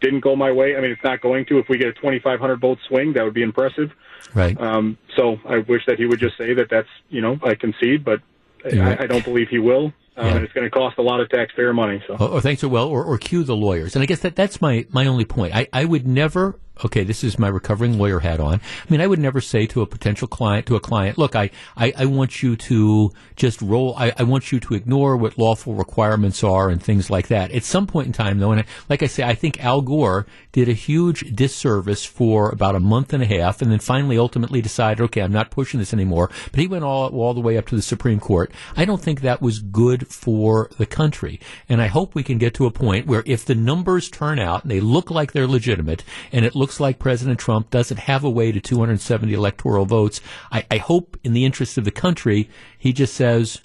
[0.00, 0.76] didn't go my way.
[0.76, 1.58] I mean, it's not going to.
[1.58, 3.90] If we get a 2,500 vote swing, that would be impressive.
[4.34, 4.58] Right.
[4.60, 8.04] Um, so I wish that he would just say that that's you know I concede,
[8.04, 8.20] but
[8.64, 9.00] right.
[9.00, 9.92] I, I don't believe he will.
[10.18, 10.34] Um, Yeah.
[10.36, 12.02] And it's going to cost a lot of taxpayer money.
[12.06, 12.14] So.
[12.14, 13.94] Or, or thanks or well, or, or cue the lawyers.
[13.94, 15.54] And I guess that that's my, my only point.
[15.54, 18.54] I, I would never, okay, this is my recovering lawyer hat on.
[18.54, 21.50] I mean, I would never say to a potential client, to a client, look, I,
[21.76, 25.74] I, I want you to just roll, I, I want you to ignore what lawful
[25.74, 27.50] requirements are and things like that.
[27.52, 30.26] At some point in time, though, and I, like I say, I think Al Gore
[30.52, 34.60] did a huge disservice for about a month and a half and then finally ultimately
[34.60, 36.30] decided, okay, I'm not pushing this anymore.
[36.50, 38.52] But he went all, all the way up to the Supreme Court.
[38.76, 41.40] I don't think that was good for the country.
[41.68, 44.62] And I hope we can get to a point where if the numbers turn out
[44.62, 48.28] and they look like they're legitimate and it looks like President Trump doesn't have a
[48.28, 50.20] way to 270 electoral votes,
[50.52, 53.62] I, I hope in the interest of the country, he just says,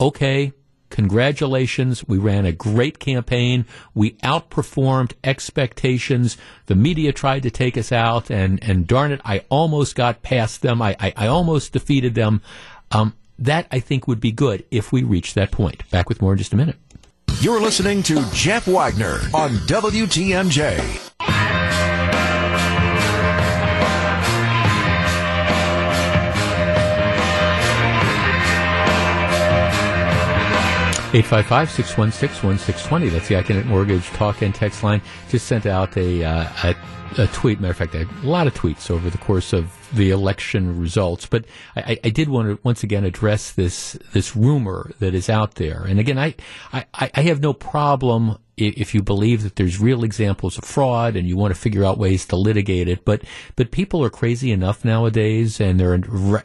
[0.00, 0.54] okay,
[0.88, 2.08] congratulations.
[2.08, 3.66] We ran a great campaign.
[3.92, 6.38] We outperformed expectations.
[6.64, 10.62] The media tried to take us out and, and darn it, I almost got past
[10.62, 10.80] them.
[10.80, 12.40] I, I, I almost defeated them.
[12.92, 15.82] Um, that I think would be good if we reach that point.
[15.90, 16.76] Back with more in just a minute.
[17.42, 21.08] You're listening to Jeff Wagner on WTMJ.
[31.12, 33.10] 855-616-1620.
[33.10, 35.00] That's the Accunet Mortgage talk and text line.
[35.30, 36.74] Just sent out a, uh, a,
[37.16, 37.60] a tweet.
[37.60, 41.26] Matter of fact, a lot of tweets over the course of the election results.
[41.26, 41.44] But
[41.76, 45.82] I, I- did want to once again address this this rumor that is out there.
[45.82, 46.34] And again, I
[46.72, 51.28] I, I have no problem if you believe that there's real examples of fraud and
[51.28, 53.04] you want to figure out ways to litigate it.
[53.04, 53.22] But
[53.56, 55.98] but people are crazy enough nowadays, and they're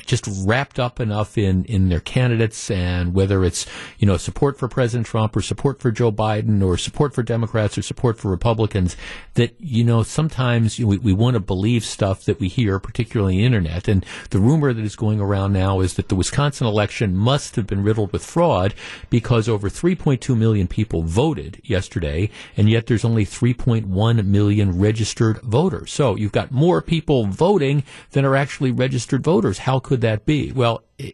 [0.05, 3.65] just wrapped up enough in in their candidates and whether it's
[3.97, 7.77] you know support for President Trump or support for Joe Biden or support for Democrats
[7.77, 8.95] or support for Republicans
[9.33, 13.45] that you know sometimes we, we want to believe stuff that we hear, particularly the
[13.45, 13.87] internet.
[13.87, 17.67] And the rumor that is going around now is that the Wisconsin election must have
[17.67, 18.73] been riddled with fraud
[19.09, 25.91] because over 3.2 million people voted yesterday, and yet there's only 3.1 million registered voters.
[25.91, 29.59] So you've got more people voting than are actually registered voters.
[29.59, 30.51] How could that be?
[30.51, 31.11] Well, eh,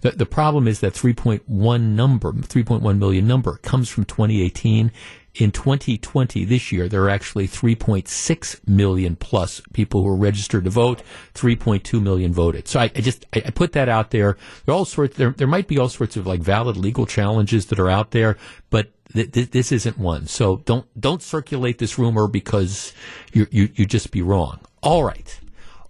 [0.00, 4.90] the, the problem is that 3.1 number, 3.1 million number comes from 2018.
[5.34, 10.70] In 2020, this year, there are actually 3.6 million plus people who are registered to
[10.70, 11.02] vote.
[11.34, 12.68] 3.2 million voted.
[12.68, 14.36] So I, I just I, I put that out there.
[14.66, 15.16] There all sorts.
[15.16, 18.36] There there might be all sorts of like valid legal challenges that are out there,
[18.68, 20.26] but th- th- this isn't one.
[20.26, 22.92] So don't don't circulate this rumor because
[23.32, 24.60] you you you just be wrong.
[24.82, 25.40] All right.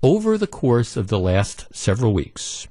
[0.04, 2.68] Over the course of the last several weeks,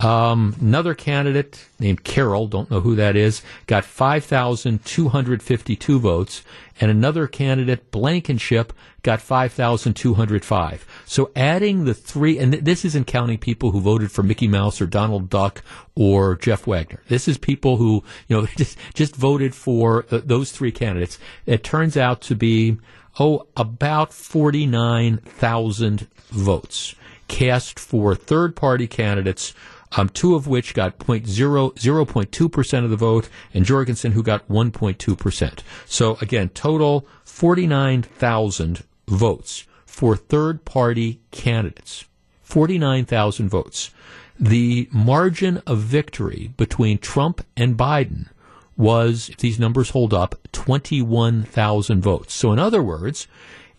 [0.00, 6.42] Um, another candidate named Carroll, don't know who that is, got 5,252 votes,
[6.80, 8.72] and another candidate, Blankenship,
[9.02, 10.86] got 5,205.
[11.04, 14.86] So adding the three, and this isn't counting people who voted for Mickey Mouse or
[14.86, 15.62] Donald Duck
[15.94, 17.02] or Jeff Wagner.
[17.08, 21.18] This is people who, you know, just, just voted for uh, those three candidates.
[21.44, 22.78] It turns out to be,
[23.18, 26.94] oh, about 49,000 votes
[27.28, 29.52] cast for third party candidates
[29.92, 35.58] um, two of which got 0.2% of the vote, and Jorgensen, who got 1.2%.
[35.86, 42.04] So again, total 49,000 votes for third party candidates.
[42.42, 43.90] 49,000 votes.
[44.38, 48.28] The margin of victory between Trump and Biden
[48.76, 52.32] was, if these numbers hold up, 21,000 votes.
[52.32, 53.28] So in other words,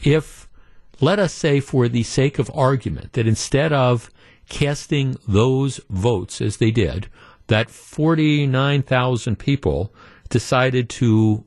[0.03, 0.47] if,
[0.99, 4.11] let us say for the sake of argument, that instead of
[4.49, 7.07] casting those votes as they did,
[7.47, 9.93] that 49,000 people
[10.29, 11.43] decided to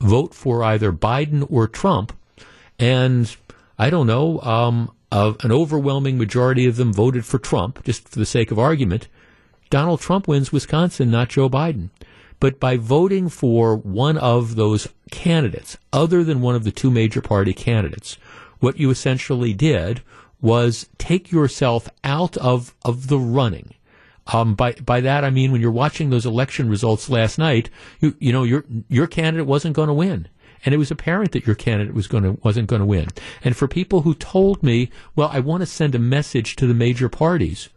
[0.00, 2.12] vote for either Biden or Trump,
[2.78, 3.34] and
[3.78, 8.18] I don't know, um, uh, an overwhelming majority of them voted for Trump, just for
[8.18, 9.08] the sake of argument.
[9.70, 11.90] Donald Trump wins Wisconsin, not Joe Biden.
[12.40, 17.20] But by voting for one of those candidates, other than one of the two major
[17.20, 18.16] party candidates,
[18.58, 20.02] what you essentially did
[20.42, 23.74] was take yourself out of, of the running.
[24.26, 28.14] Um, by by that I mean when you're watching those election results last night, you
[28.20, 30.28] you know your your candidate wasn't going to win,
[30.64, 33.08] and it was apparent that your candidate was going to wasn't going to win.
[33.42, 36.74] And for people who told me, well, I want to send a message to the
[36.74, 37.68] major parties.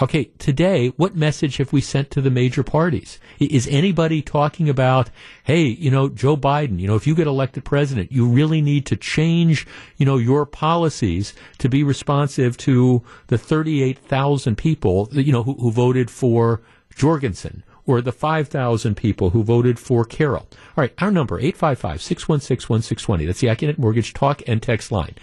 [0.00, 3.18] Okay, today, what message have we sent to the major parties?
[3.40, 5.10] Is anybody talking about,
[5.42, 8.86] hey, you know, Joe Biden, you know, if you get elected president, you really need
[8.86, 15.42] to change, you know, your policies to be responsive to the 38,000 people, you know,
[15.42, 16.62] who, who voted for
[16.94, 20.46] Jorgensen or the 5,000 people who voted for Carroll.
[20.52, 23.26] All right, our number, 855-616-1620.
[23.26, 25.16] That's the Accunet Mortgage talk and text line.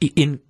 [0.00, 0.40] In,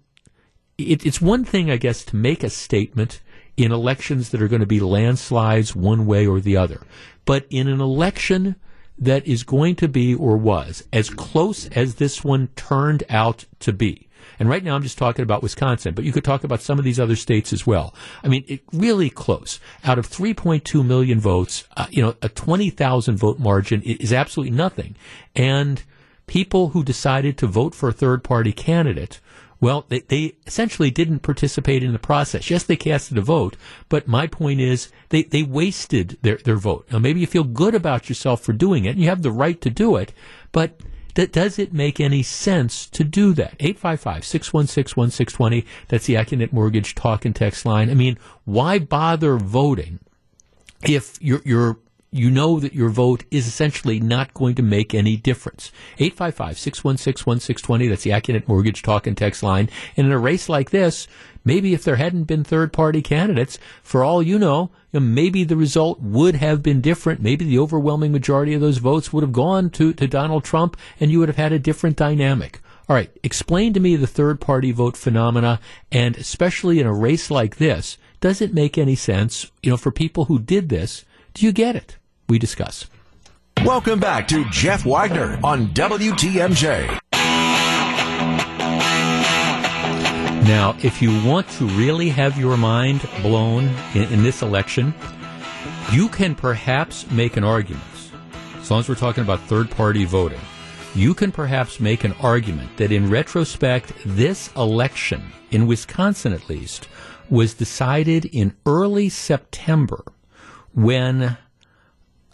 [0.78, 3.20] it, it's one thing, I guess, to make a statement
[3.56, 6.80] in elections that are going to be landslides one way or the other.
[7.24, 8.56] But in an election
[8.98, 13.72] that is going to be or was as close as this one turned out to
[13.72, 14.08] be.
[14.38, 16.84] And right now I'm just talking about Wisconsin, but you could talk about some of
[16.84, 17.94] these other states as well.
[18.22, 19.60] I mean, it really close.
[19.84, 24.96] Out of 3.2 million votes, uh, you know, a 20,000 vote margin is absolutely nothing.
[25.36, 25.82] And
[26.26, 29.20] people who decided to vote for a third party candidate
[29.64, 32.50] well, they, they essentially didn't participate in the process.
[32.50, 33.56] Yes, they casted a vote,
[33.88, 36.86] but my point is they, they wasted their, their vote.
[36.92, 39.58] Now, maybe you feel good about yourself for doing it, and you have the right
[39.62, 40.12] to do it,
[40.52, 40.78] but
[41.14, 43.58] that does it make any sense to do that?
[43.58, 45.64] 855-616-1620.
[45.88, 47.88] That's the Accunet Mortgage talk and text line.
[47.88, 49.98] I mean, why bother voting
[50.82, 51.78] if you're
[52.14, 55.72] you know that your vote is essentially not going to make any difference.
[55.98, 59.68] 855-616-1620, that's the Accunet Mortgage Talk and Text line.
[59.96, 61.08] And in a race like this,
[61.44, 65.56] maybe if there hadn't been third-party candidates, for all you know, you know, maybe the
[65.56, 67.20] result would have been different.
[67.20, 71.10] Maybe the overwhelming majority of those votes would have gone to, to Donald Trump and
[71.10, 72.60] you would have had a different dynamic.
[72.88, 75.58] All right, explain to me the third party vote phenomena,
[75.90, 79.90] and especially in a race like this, does it make any sense, you know, for
[79.90, 81.04] people who did this?
[81.32, 81.96] Do you get it?
[82.28, 82.86] We discuss.
[83.64, 87.00] Welcome back to Jeff Wagner on WTMJ.
[90.46, 93.64] Now, if you want to really have your mind blown
[93.94, 94.92] in, in, this election,
[95.90, 97.82] you can perhaps make an argument,
[98.60, 100.40] as long as we're talking about third party voting,
[100.94, 106.88] you can perhaps make an argument that in retrospect, this election, in Wisconsin at least,
[107.30, 110.04] was decided in early September
[110.74, 111.38] when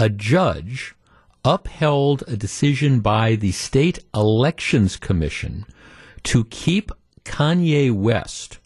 [0.00, 0.94] a judge
[1.44, 5.66] upheld a decision by the State Elections Commission
[6.22, 6.90] to keep
[7.26, 8.60] Kanye West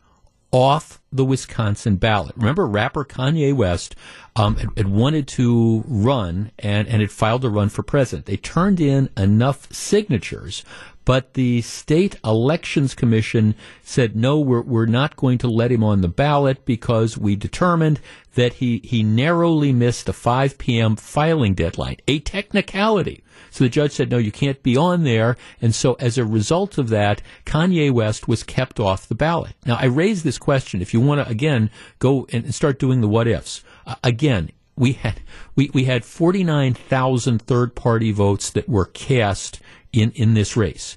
[0.53, 2.37] off the Wisconsin ballot.
[2.37, 3.97] Remember, rapper Kanye West
[4.37, 8.27] um, had, had, wanted to run and, and had filed a run for president.
[8.27, 10.65] They turned in enough signatures
[11.05, 16.01] but the state elections commission said, no, we're, we're not going to let him on
[16.01, 18.01] the ballot because we determined
[18.35, 20.97] that he, he narrowly missed the 5 p.m.
[20.97, 23.23] filing deadline, a technicality.
[23.51, 25.37] So the judge said, no, you can't be on there.
[25.61, 29.55] And so as a result of that, Kanye West was kept off the ballot.
[29.65, 30.83] Now, I raise this question.
[30.83, 33.63] If you want to again go and start doing the what ifs.
[33.87, 35.21] Uh, again, we had
[35.55, 39.61] we, we had 49,000 third party votes that were cast
[39.93, 40.97] in, in this race.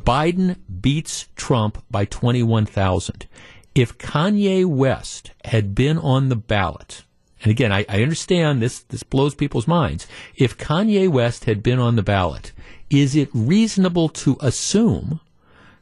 [0.00, 3.26] Biden beats Trump by 21,000.
[3.74, 7.04] If Kanye West had been on the ballot,
[7.42, 10.06] and again, I, I understand this, this blows people's minds.
[10.36, 12.52] If Kanye West had been on the ballot,
[12.90, 15.20] is it reasonable to assume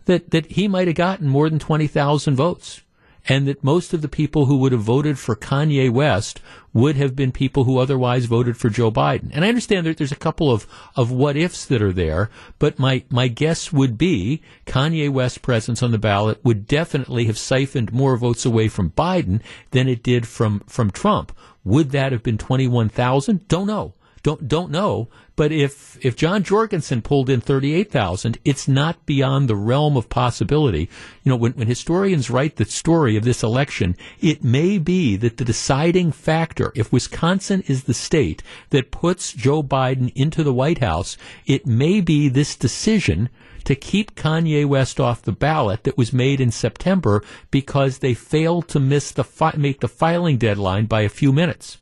[0.07, 2.83] that, that he might have gotten more than 20,000 votes?
[3.29, 6.41] And that most of the people who would have voted for Kanye West
[6.73, 9.31] would have been people who otherwise voted for Joe Biden.
[9.33, 12.79] And I understand that there's a couple of, of what ifs that are there, but
[12.79, 17.93] my, my guess would be Kanye West's presence on the ballot would definitely have siphoned
[17.93, 21.37] more votes away from Biden than it did from, from Trump.
[21.65, 23.49] Would that have been 21,000?
[23.49, 23.95] Don't know
[24.27, 25.09] don't don't know.
[25.37, 29.97] But if if John Jorgensen pulled in thirty eight thousand, it's not beyond the realm
[29.97, 30.91] of possibility.
[31.23, 35.37] You know, when, when historians write the story of this election, it may be that
[35.37, 40.79] the deciding factor, if Wisconsin is the state that puts Joe Biden into the White
[40.79, 41.17] House,
[41.47, 43.29] it may be this decision
[43.63, 47.23] to keep Kanye West off the ballot that was made in September
[47.53, 51.79] because they failed to miss the fi- make the filing deadline by a few minutes.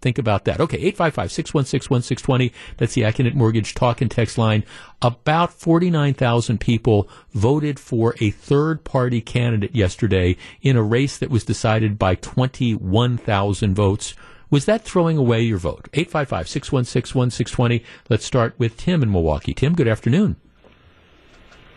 [0.00, 0.60] Think about that.
[0.60, 2.52] Okay, 855 616 1620.
[2.76, 4.64] That's the Accunet Mortgage talk and text line.
[5.02, 11.44] About 49,000 people voted for a third party candidate yesterday in a race that was
[11.44, 14.14] decided by 21,000 votes.
[14.50, 15.88] Was that throwing away your vote?
[15.92, 17.84] 855 616 1620.
[18.08, 19.52] Let's start with Tim in Milwaukee.
[19.52, 20.36] Tim, good afternoon.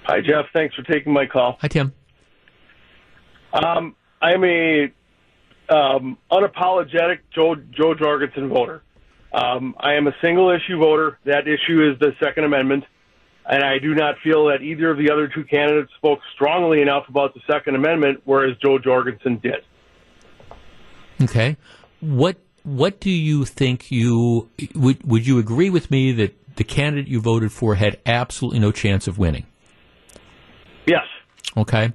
[0.03, 0.45] Hi, Jeff.
[0.53, 1.57] Thanks for taking my call.
[1.61, 1.93] Hi, Tim.
[3.53, 4.91] Um, I'm a
[5.72, 8.84] um, unapologetic Jo Jo Jorgensen voter.
[9.34, 11.17] Um, I am a single issue voter.
[11.26, 12.84] That issue is the Second Amendment,
[13.49, 17.05] and I do not feel that either of the other two candidates spoke strongly enough
[17.07, 19.63] about the Second Amendment, whereas Jo Jorgensen did.
[21.24, 21.55] Okay,
[22.01, 23.89] what what do you think?
[23.89, 28.59] You would would you agree with me that the candidate you voted for had absolutely
[28.59, 29.45] no chance of winning?
[30.86, 31.05] Yes.
[31.55, 31.93] Okay,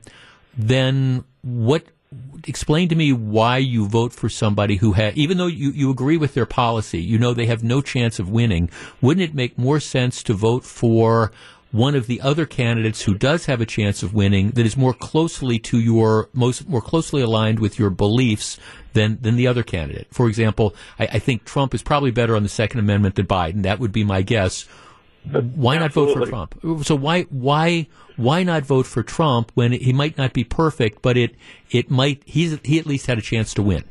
[0.56, 1.86] then what
[2.46, 6.16] explain to me why you vote for somebody who had, even though you, you agree
[6.16, 8.70] with their policy, you know they have no chance of winning.
[9.00, 11.32] Wouldn't it make more sense to vote for
[11.72, 14.94] one of the other candidates who does have a chance of winning that is more
[14.94, 18.58] closely to your most more closely aligned with your beliefs
[18.92, 20.06] than than the other candidate?
[20.10, 23.62] For example, I, I think Trump is probably better on the Second Amendment than Biden.
[23.62, 24.66] That would be my guess.
[25.30, 26.54] Why not vote for Trump?
[26.84, 31.16] So why why why not vote for Trump when he might not be perfect, but
[31.16, 31.34] it
[31.70, 33.84] it might he's he at least had a chance to win.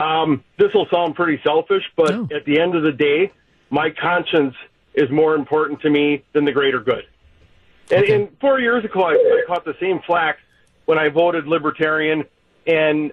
[0.00, 2.28] Um, this will sound pretty selfish, but no.
[2.34, 3.32] at the end of the day,
[3.68, 4.54] my conscience
[4.94, 7.04] is more important to me than the greater good.
[7.90, 8.14] And, okay.
[8.14, 10.38] and four years ago, I, I caught the same flack
[10.86, 12.24] when I voted Libertarian,
[12.66, 13.12] and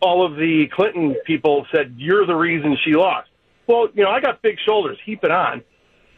[0.00, 3.29] all of the Clinton people said, "You're the reason she lost."
[3.66, 5.62] Well, you know, I got big shoulders, heap it on,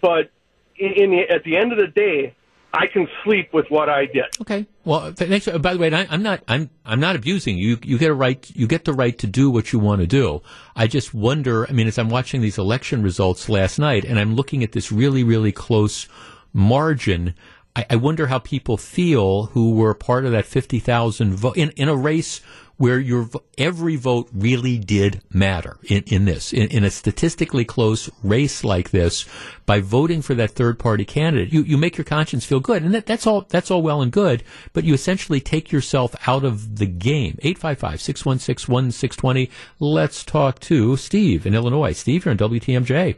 [0.00, 0.30] but
[0.76, 2.34] in, in the, at the end of the day,
[2.74, 4.24] I can sleep with what I did.
[4.40, 4.66] Okay.
[4.84, 5.46] Well, thanks.
[5.46, 6.42] Uh, by the way, I, am not.
[6.48, 6.70] I'm.
[6.86, 7.78] I'm not abusing you.
[7.82, 8.50] You get a right.
[8.54, 10.40] You get the right to do what you want to do.
[10.74, 11.68] I just wonder.
[11.68, 14.90] I mean, as I'm watching these election results last night, and I'm looking at this
[14.90, 16.08] really, really close
[16.54, 17.34] margin.
[17.76, 21.88] I, I wonder how people feel who were part of that 50,000 vote in, in
[21.88, 22.40] a race
[22.82, 26.52] where your every vote really did matter in, in this.
[26.52, 29.24] In, in, a statistically close race like this
[29.66, 32.82] by voting for that third party candidate you, you make your conscience feel good.
[32.82, 36.44] And that, that's all that's all well and good but you essentially take yourself out
[36.44, 37.38] of the game.
[37.44, 41.92] 855-616-1620 let's talk to Steve in Illinois.
[41.92, 43.14] Steve you're on WTMJ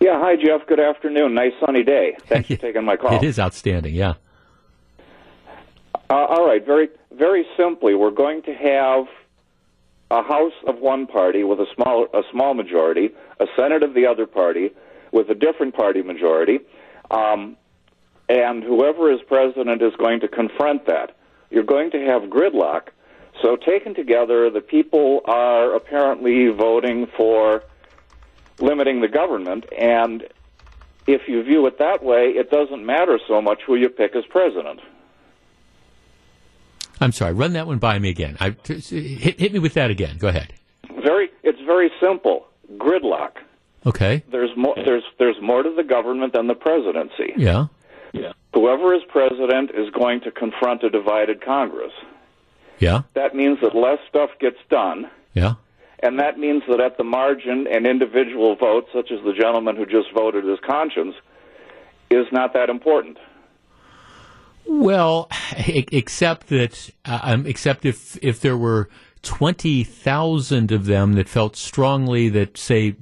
[0.00, 0.66] yeah hi Jeff.
[0.68, 1.32] Good afternoon.
[1.32, 2.18] Nice sunny day.
[2.26, 3.16] Thanks for taking my call.
[3.16, 4.16] It is outstanding yeah.
[6.10, 9.06] Uh, all right, very very simply, we're going to have
[10.10, 13.10] a House of one party with a small a small majority,
[13.40, 14.70] a Senate of the other party
[15.12, 16.60] with a different party majority,
[17.10, 17.56] um,
[18.28, 21.16] and whoever is president is going to confront that.
[21.50, 22.88] You're going to have gridlock.
[23.42, 27.64] So taken together, the people are apparently voting for
[28.60, 30.28] limiting the government, and
[31.06, 34.24] if you view it that way, it doesn't matter so much who you pick as
[34.26, 34.80] president.
[37.00, 37.32] I'm sorry.
[37.32, 38.36] Run that one by me again.
[38.40, 40.18] I, hit, hit me with that again.
[40.18, 40.52] Go ahead.
[41.02, 41.30] Very.
[41.42, 42.46] It's very simple.
[42.76, 43.32] Gridlock.
[43.86, 44.22] Okay.
[44.30, 44.74] There's more.
[44.76, 47.34] There's there's more to the government than the presidency.
[47.36, 47.66] Yeah.
[48.12, 48.32] Yeah.
[48.54, 51.92] Whoever is president is going to confront a divided Congress.
[52.78, 53.02] Yeah.
[53.14, 55.10] That means that less stuff gets done.
[55.34, 55.54] Yeah.
[56.00, 59.86] And that means that at the margin, an individual vote, such as the gentleman who
[59.86, 61.14] just voted his conscience,
[62.10, 63.18] is not that important.
[64.66, 68.88] Well, except that, uh, um, except if if there were
[69.22, 72.96] twenty thousand of them that felt strongly that, say,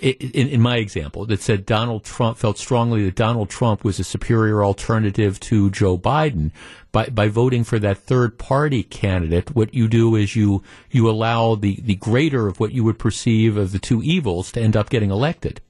[0.00, 4.04] in, in, my example, that said Donald Trump felt strongly that Donald Trump was a
[4.04, 6.50] superior alternative to Joe Biden.
[6.92, 11.54] By, by voting for that third party candidate, what you do is you you allow
[11.54, 14.88] the, the greater of what you would perceive of the two evils to end up
[14.88, 15.60] getting elected.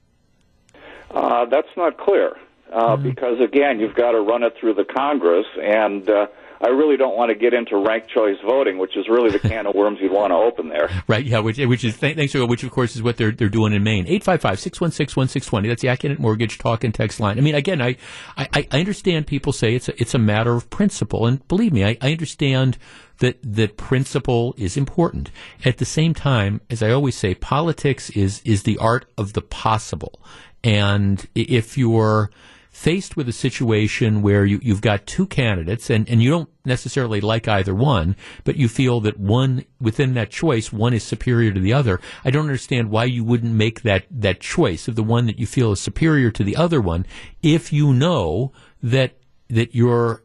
[1.11, 2.37] Uh, that's not clear
[2.71, 3.03] uh, mm-hmm.
[3.03, 6.27] because again, you've got to run it through the Congress, and uh,
[6.59, 9.67] I really don't want to get into ranked choice voting, which is really the can
[9.67, 10.89] of worms you'd want to open there.
[11.07, 11.23] Right?
[11.23, 11.39] Yeah.
[11.39, 14.05] Which, which is thanks for which of course is what they're they're doing in Maine.
[14.05, 15.67] 855-616-1620.
[15.67, 17.37] That's the Accunet Mortgage talk and text line.
[17.37, 17.97] I mean, again, I,
[18.37, 21.85] I I understand people say it's a, it's a matter of principle, and believe me,
[21.85, 22.77] I, I understand
[23.19, 25.31] that that principle is important.
[25.65, 29.41] At the same time, as I always say, politics is is the art of the
[29.41, 30.19] possible.
[30.63, 32.31] And if you're
[32.77, 37.19] faced with a situation where you, you've got two candidates and, and you don't necessarily
[37.19, 41.59] like either one, but you feel that one within that choice, one is superior to
[41.59, 41.99] the other.
[42.23, 45.47] I don't understand why you wouldn't make that, that choice of the one that you
[45.47, 47.07] feel is superior to the other one
[47.41, 48.51] if you know
[48.83, 49.17] that
[49.49, 50.23] that you're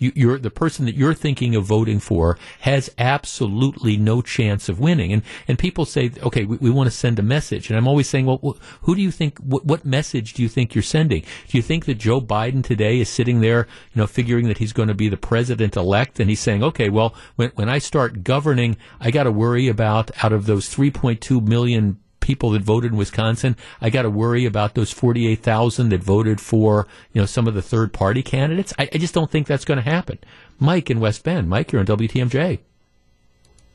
[0.00, 4.80] you, are the person that you're thinking of voting for has absolutely no chance of
[4.80, 5.12] winning.
[5.12, 8.08] And and people say, okay, we, we want to send a message, and I'm always
[8.08, 9.38] saying, well, who do you think?
[9.38, 11.22] What, what message do you think you're sending?
[11.48, 14.72] Do you think that Joe Biden today is sitting there, you know, figuring that he's
[14.72, 18.24] going to be the president elect, and he's saying, okay, well, when when I start
[18.24, 22.98] governing, I got to worry about out of those 3.2 million people that voted in
[22.98, 23.56] Wisconsin.
[23.80, 27.62] I got to worry about those 48,000 that voted for, you know, some of the
[27.62, 28.72] third party candidates.
[28.78, 30.18] I, I just don't think that's going to happen.
[30.58, 31.48] Mike in West Bend.
[31.48, 32.58] Mike, you're on WTMJ.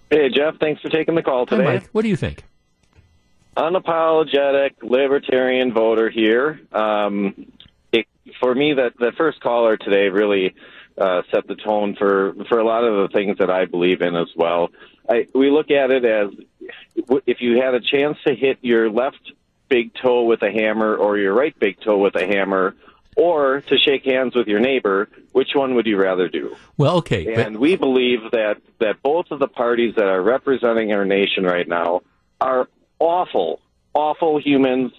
[0.10, 0.58] Hey, Jeff.
[0.60, 1.64] Thanks for taking the call today.
[1.64, 1.90] Hi, Mike.
[1.92, 2.44] What do you think?
[3.58, 6.60] Unapologetic libertarian voter here.
[6.72, 7.52] Um,
[7.92, 8.06] it,
[8.40, 10.54] for me, that the first caller today really
[10.98, 14.16] uh, set the tone for for a lot of the things that I believe in
[14.16, 14.70] as well.
[15.10, 16.30] I, we look at it as
[17.26, 19.32] if you had a chance to hit your left
[19.70, 22.76] big toe with a hammer or your right big toe with a hammer
[23.16, 26.56] or to shake hands with your neighbor, which one would you rather do?
[26.78, 27.34] Well, okay.
[27.34, 27.62] And but...
[27.62, 32.02] we believe that, that both of the parties that are representing our nation right now
[32.42, 32.68] are
[33.00, 33.62] awful,
[33.94, 34.92] awful humans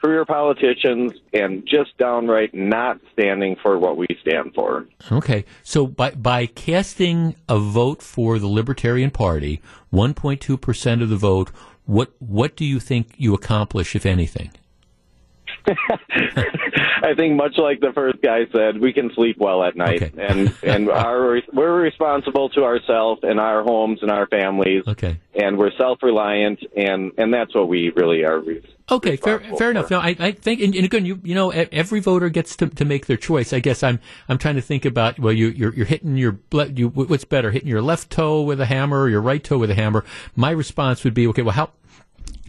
[0.00, 4.86] career politicians and just downright not standing for what we stand for.
[5.10, 5.44] Okay.
[5.62, 9.60] So by by casting a vote for the Libertarian Party,
[9.92, 11.50] 1.2% of the vote,
[11.84, 14.50] what what do you think you accomplish if anything?
[17.02, 20.12] I think much like the first guy said, we can sleep well at night, okay.
[20.18, 24.84] and and our we're responsible to ourselves and our homes and our families.
[24.86, 28.42] Okay, and we're self reliant, and and that's what we really are.
[28.88, 29.90] Okay, fair, fair enough.
[29.90, 32.84] No, I, I think, and, and, again, you you know, every voter gets to, to
[32.84, 33.52] make their choice.
[33.52, 33.98] I guess I'm
[34.28, 37.68] I'm trying to think about well, you you're, you're hitting your you what's better, hitting
[37.68, 40.04] your left toe with a hammer or your right toe with a hammer.
[40.36, 41.70] My response would be, okay, well, how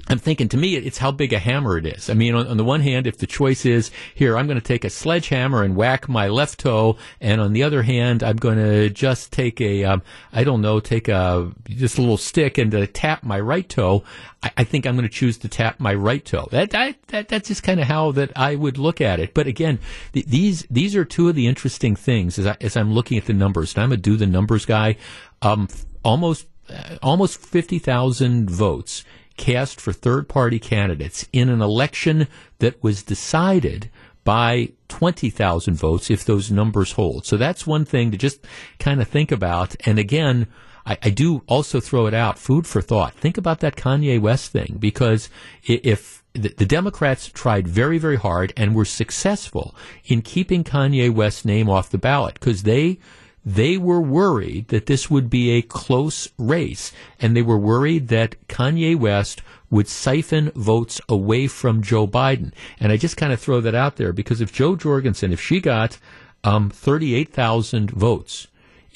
[0.09, 2.09] I'm thinking to me, it's how big a hammer it is.
[2.09, 4.65] I mean, on, on, the one hand, if the choice is here, I'm going to
[4.65, 8.57] take a sledgehammer and whack my left toe, and on the other hand, I'm going
[8.57, 10.01] to just take a, um,
[10.31, 14.03] I don't know, take a just a little stick and uh, tap my right toe.
[14.41, 16.47] I, I, think I'm going to choose to tap my right toe.
[16.51, 19.33] That, that, that that's just kind of how that I would look at it.
[19.33, 19.79] But again,
[20.13, 23.25] th- these these are two of the interesting things as I, as I'm looking at
[23.25, 23.75] the numbers.
[23.75, 24.95] And I'm a do the numbers guy.
[25.41, 25.67] Um,
[26.03, 29.03] almost uh, almost fifty thousand votes
[29.37, 32.27] cast for third party candidates in an election
[32.59, 33.89] that was decided
[34.23, 37.25] by 20,000 votes if those numbers hold.
[37.25, 38.45] So that's one thing to just
[38.77, 39.75] kind of think about.
[39.85, 40.47] And again,
[40.85, 43.13] I, I, do also throw it out, food for thought.
[43.13, 45.29] Think about that Kanye West thing because
[45.63, 49.75] if the, the Democrats tried very, very hard and were successful
[50.05, 52.99] in keeping Kanye West's name off the ballot because they
[53.45, 58.35] they were worried that this would be a close race, and they were worried that
[58.47, 62.51] Kanye West would siphon votes away from Joe Biden.
[62.79, 65.59] And I just kind of throw that out there because if Jo Jorgensen, if she
[65.59, 65.97] got
[66.43, 68.47] um, 38,000 votes,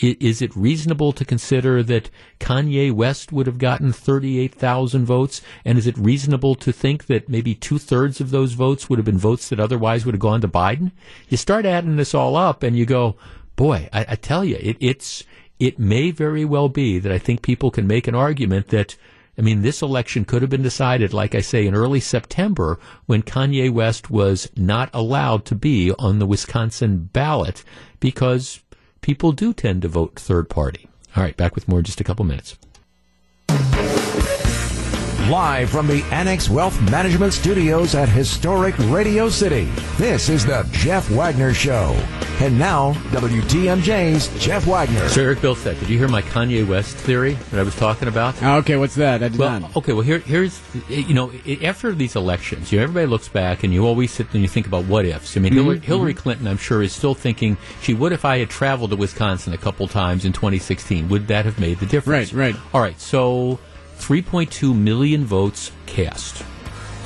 [0.01, 5.41] is it reasonable to consider that Kanye West would have gotten 38,000 votes?
[5.63, 9.05] And is it reasonable to think that maybe two thirds of those votes would have
[9.05, 10.91] been votes that otherwise would have gone to Biden?
[11.29, 13.15] You start adding this all up and you go,
[13.55, 15.23] boy, I, I tell you, it, it's
[15.59, 18.95] it may very well be that I think people can make an argument that.
[19.37, 23.23] I mean, this election could have been decided, like I say, in early September when
[23.23, 27.63] Kanye West was not allowed to be on the Wisconsin ballot
[28.01, 28.61] because
[28.99, 30.89] people do tend to vote third party.
[31.15, 32.57] All right, back with more in just a couple minutes.
[35.29, 39.65] Live from the Annex Wealth Management Studios at historic Radio City,
[39.97, 41.93] this is the Jeff Wagner Show.
[42.39, 45.07] And now, WTMJ's Jeff Wagner.
[45.09, 48.41] So, Eric Bilstead, did you hear my Kanye West theory that I was talking about?
[48.41, 49.21] Oh, okay, what's that?
[49.21, 49.77] I did well, not.
[49.77, 51.31] Okay, well, here, here's, you know,
[51.61, 54.65] after these elections, you know, everybody looks back and you always sit and you think
[54.65, 55.37] about what ifs.
[55.37, 56.21] I mean, mm-hmm, Hillary, Hillary mm-hmm.
[56.21, 59.57] Clinton, I'm sure, is still thinking, gee, what if I had traveled to Wisconsin a
[59.57, 61.09] couple times in 2016?
[61.09, 62.33] Would that have made the difference?
[62.33, 62.61] Right, right.
[62.73, 63.59] All right, so
[64.01, 66.43] 3.2 million votes cast.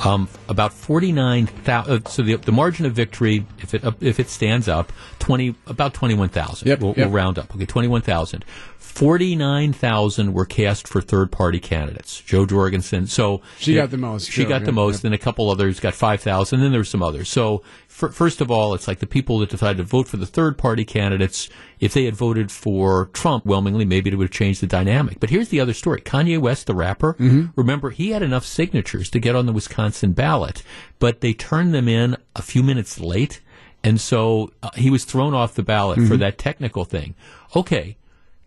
[0.04, 1.92] Um, about 49,000.
[1.92, 5.94] Uh, so the, the margin of victory, if it if it stands up, 20 about
[5.94, 6.68] 21,000.
[6.68, 6.98] Yep, we'll, yep.
[6.98, 7.54] we'll round up.
[7.54, 8.44] Okay, 21,000.
[8.78, 12.18] 49,000 were cast for third party candidates.
[12.20, 13.06] Jo Jorgensen.
[13.06, 14.30] So she got the most.
[14.30, 17.02] She Jo, got the most, and a couple others got 5,000, Then there were some
[17.02, 17.28] others.
[17.28, 17.62] So
[17.96, 20.84] first of all, it's like the people that decided to vote for the third party
[20.84, 21.48] candidates.
[21.80, 25.20] If they had voted for Trump whelmingly, maybe it would have changed the dynamic.
[25.20, 27.14] But here's the other story: Kanye West, the rapper.
[27.14, 27.46] Mm-hmm.
[27.56, 30.62] Remember, he had enough signatures to get on the Wisconsin ballot,
[30.98, 33.40] but they turned them in a few minutes late,
[33.82, 36.08] and so uh, he was thrown off the ballot mm-hmm.
[36.08, 37.14] for that technical thing.
[37.54, 37.96] Okay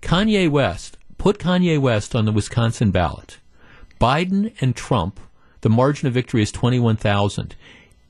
[0.01, 3.39] Kanye West, put Kanye West on the Wisconsin ballot.
[3.99, 5.19] Biden and Trump,
[5.61, 7.55] the margin of victory is 21,000.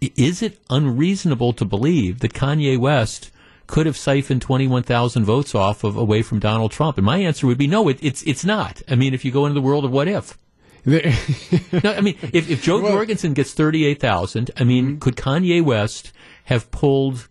[0.02, 3.32] Is it unreasonable to believe that Kanye West
[3.68, 6.98] could have siphoned 21,000 votes off of away from Donald Trump?
[6.98, 8.82] And my answer would be no, it, it's it's not.
[8.88, 10.38] I mean, if you go into the world of what if.
[10.86, 14.98] no, I mean, if, if Jo well, Jorgensen gets 38,000, I mean, mm-hmm.
[15.00, 16.14] could Kanye West
[16.46, 17.28] have pulled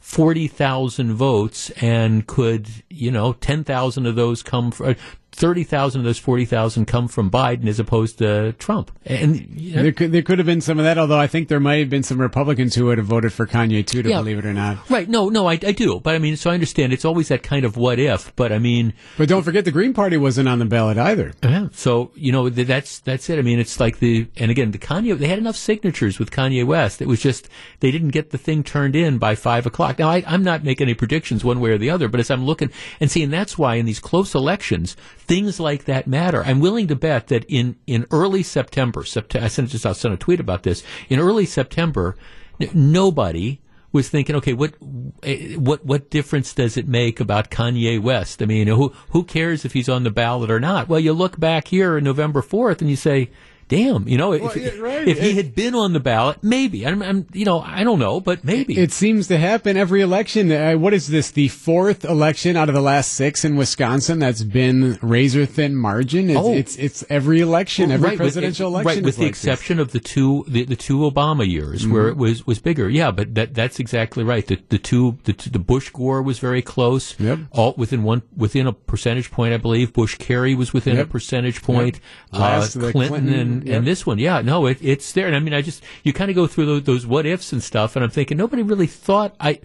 [0.00, 4.96] 40,000 votes and could, you know, 10,000 of those come from,
[5.32, 8.90] 30,000 of those 40,000 come from Biden as opposed to Trump.
[9.04, 11.48] And you know, there could there could have been some of that, although I think
[11.48, 14.18] there might have been some Republicans who would have voted for Kanye too, to yeah,
[14.18, 14.88] believe it or not.
[14.90, 15.08] Right.
[15.08, 16.00] No, no, I, I do.
[16.00, 18.58] But I mean, so I understand it's always that kind of what if, but I
[18.58, 18.94] mean.
[19.16, 21.32] But don't forget the Green Party wasn't on the ballot either.
[21.42, 21.68] Yeah.
[21.72, 23.38] So, you know, that's, that's it.
[23.38, 26.66] I mean, it's like the, and again, the Kanye, they had enough signatures with Kanye
[26.66, 27.00] West.
[27.00, 27.48] It was just,
[27.80, 29.98] they didn't get the thing turned in by five o'clock.
[29.98, 32.44] Now, I, I'm not making any predictions one way or the other, but as I'm
[32.44, 34.96] looking and seeing, that's why in these close elections,
[35.28, 36.42] things like that matter.
[36.42, 40.14] I'm willing to bet that in, in early September, September I sent just I sent
[40.14, 40.82] a tweet about this.
[41.08, 42.16] In early September,
[42.60, 43.60] n- nobody
[43.92, 44.74] was thinking, okay, what
[45.22, 48.42] eh, what what difference does it make about Kanye West?
[48.42, 50.88] I mean, who who cares if he's on the ballot or not?
[50.88, 53.30] Well, you look back here in November fourth, and you say,
[53.68, 55.06] damn, you know, if, well, yeah, right.
[55.06, 56.86] if he had been on the ballot, maybe.
[56.86, 58.78] I'm, I'm, you know, I don't know, but maybe.
[58.78, 60.50] It seems to happen every election.
[60.50, 61.30] Uh, what is this?
[61.30, 66.30] The fourth election out of the last six in Wisconsin that's been razor thin margin.
[66.30, 66.52] It's, oh.
[66.52, 69.04] it's, it's every election, every right, presidential with, election, right?
[69.04, 69.86] With the like exception this.
[69.86, 71.92] of the two, the, the two Obama years mm-hmm.
[71.92, 72.88] where it was was bigger.
[72.88, 74.46] Yeah, but that that's exactly right.
[74.46, 77.18] The the two the, the Bush Gore was very close.
[77.20, 77.38] Yep.
[77.52, 79.92] All within one within a percentage point, I believe.
[79.92, 81.06] Bush Kerry was within yep.
[81.06, 82.00] a percentage point.
[82.32, 82.42] Yep.
[82.42, 85.26] Uh, Clinton, Clinton, and, and this one, yeah no, it, it's there.
[85.26, 87.62] And I mean, I just you kind of go through those, those, what ifs and
[87.62, 89.34] stuff, and I'm thinking nobody really thought.
[89.40, 89.60] I.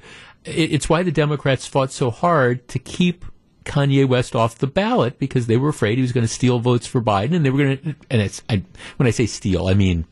[0.45, 3.23] It, it's why the Democrats fought so hard to keep
[3.63, 6.85] Kanye West off the ballot because they were afraid he was going to steal votes
[6.85, 7.95] for Biden, and they were going to.
[8.09, 8.63] And it's I,
[8.97, 10.05] when I say steal, I mean.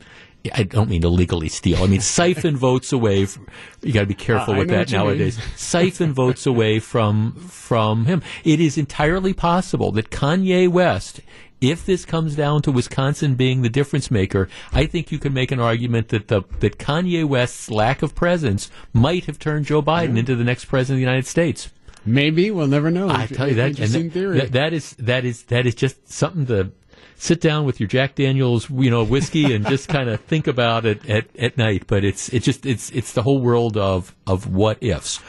[0.52, 1.84] I don't mean illegally steal.
[1.84, 3.26] I mean siphon votes away.
[3.26, 3.46] From,
[3.80, 5.38] you got to be careful uh, with that nowadays.
[5.54, 8.22] siphon votes away from from him.
[8.42, 11.20] It is entirely possible that Kanye West
[11.62, 15.52] if this comes down to Wisconsin being the difference maker, I think you can make
[15.52, 20.18] an argument that the that Kanye West's lack of presence might have turned Joe Biden
[20.18, 21.70] into the next president of the United States.
[22.04, 23.08] Maybe we'll never know.
[23.08, 24.40] I tell you that, interesting that, theory.
[24.40, 26.72] That, that is that is that is just something to
[27.16, 30.84] sit down with your Jack Daniels, you know, whiskey and just kind of think about
[30.84, 31.86] it at, at night.
[31.86, 35.20] But it's it's just it's it's the whole world of of what ifs.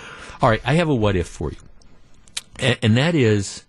[0.41, 1.57] All right, I have a what if for you,
[2.60, 3.65] and, and that is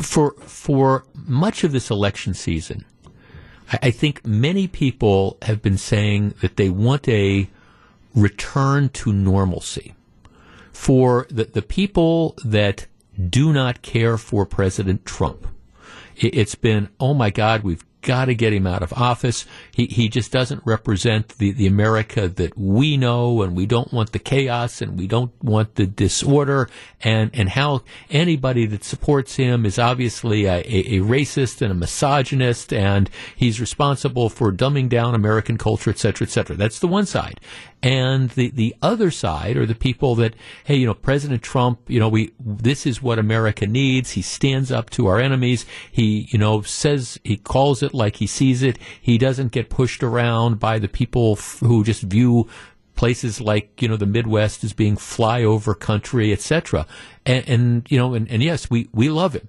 [0.00, 2.84] for for much of this election season,
[3.72, 7.48] I, I think many people have been saying that they want a
[8.14, 9.94] return to normalcy.
[10.72, 12.86] For the, the people that
[13.30, 15.46] do not care for President Trump,
[16.16, 19.44] it, it's been, oh my God, we've got to get him out of office.
[19.72, 24.12] He he just doesn't represent the, the America that we know, and we don't want
[24.12, 26.70] the chaos, and we don't want the disorder,
[27.02, 31.74] and and how anybody that supports him is obviously a, a, a racist and a
[31.74, 36.56] misogynist, and he's responsible for dumbing down American culture, et cetera, et cetera.
[36.56, 37.40] That's the one side,
[37.82, 40.34] and the the other side are the people that
[40.64, 44.12] hey, you know, President Trump, you know, we this is what America needs.
[44.12, 45.66] He stands up to our enemies.
[45.90, 48.78] He you know says he calls it like he sees it.
[49.00, 52.48] He doesn't get pushed around by the people f- who just view
[52.94, 56.86] places like you know the Midwest as being flyover country, etc.
[57.24, 59.48] And, and, you know, and, and yes, we we love him.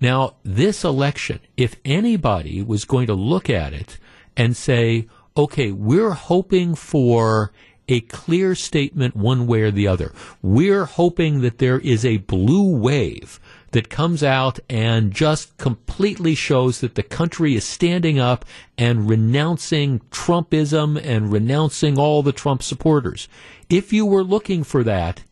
[0.00, 3.98] Now, this election, if anybody was going to look at it
[4.36, 7.52] and say, okay, we're hoping for
[7.88, 10.12] a clear statement one way or the other.
[10.42, 13.40] We're hoping that there is a blue wave
[13.76, 18.42] that comes out and just completely shows that the country is standing up
[18.78, 23.28] and renouncing Trumpism and renouncing all the Trump supporters.
[23.68, 25.24] If you were looking for that,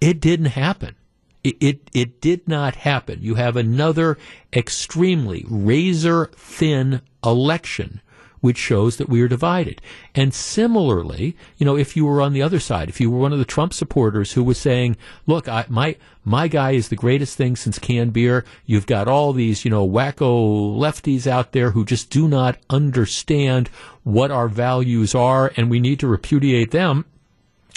[0.00, 0.94] it didn't happen.
[1.42, 3.18] It, it, it did not happen.
[3.22, 4.18] You have another
[4.52, 8.00] extremely razor thin election
[8.40, 9.80] which shows that we are divided.
[10.14, 13.32] And similarly, you know, if you were on the other side, if you were one
[13.32, 14.96] of the Trump supporters who was saying,
[15.26, 18.44] look, I, my, my guy is the greatest thing since canned beer.
[18.64, 23.68] You've got all these, you know, wacko lefties out there who just do not understand
[24.02, 27.04] what our values are and we need to repudiate them.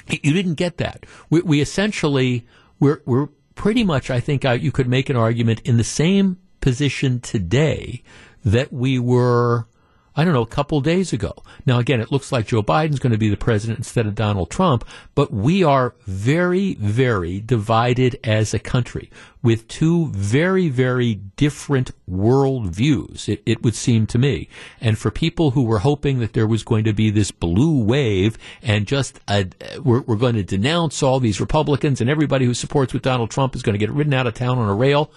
[0.10, 1.06] You didn't get that.
[1.30, 2.46] We, we essentially,
[2.80, 6.38] we're, we're pretty much, I think uh, you could make an argument in the same
[6.62, 8.04] position today
[8.44, 9.68] that we were,
[10.16, 11.34] I don't know, a couple days ago.
[11.66, 14.50] Now, again, it looks like Joe Biden's going to be the president instead of Donald
[14.52, 14.86] Trump,
[15.16, 19.10] but we are very, very divided as a country
[19.44, 24.48] with two very, very different world views, it, it would seem to me.
[24.80, 28.38] And for people who were hoping that there was going to be this blue wave
[28.62, 29.50] and just a,
[29.84, 33.56] we're, we're going to denounce all these Republicans and everybody who supports with Donald Trump
[33.56, 35.12] is going to get ridden out of town on a rail,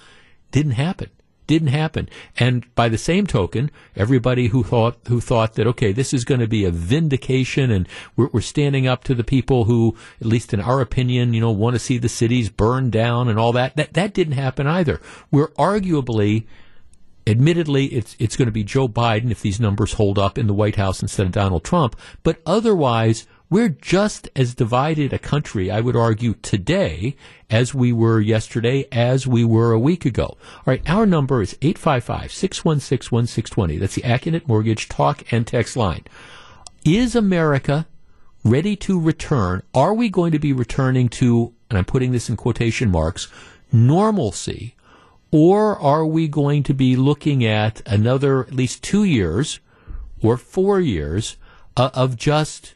[0.51, 1.11] didn't happen
[1.47, 2.09] didn't happen.
[2.39, 6.41] And by the same token, everybody who thought who thought that okay, this is going
[6.41, 10.55] to be a vindication, and we're, we're, standing up to the people who, at least
[10.55, 13.77] in our opinion, you know, want to see the cities burned down and all that.
[13.77, 15.01] That that didn't happen either.
[15.31, 16.47] We're arguably.
[17.29, 20.55] Admittedly, it's it's going to be Joe Biden if these numbers hold up in the
[20.55, 21.97] White House instead of Donald Trump.
[22.23, 27.17] But otherwise, we're just as divided a country, I would argue, today
[27.49, 30.25] as we were yesterday, as we were a week ago.
[30.25, 33.79] All right, our number is 855 616 1620.
[33.79, 36.05] That's the Accunet Mortgage talk and text line.
[36.85, 37.87] Is America
[38.43, 39.63] ready to return?
[39.75, 43.29] Are we going to be returning to, and I'm putting this in quotation marks,
[43.73, 44.75] normalcy?
[45.31, 49.61] Or are we going to be looking at another at least two years
[50.23, 51.37] or four years
[51.77, 52.76] uh, of just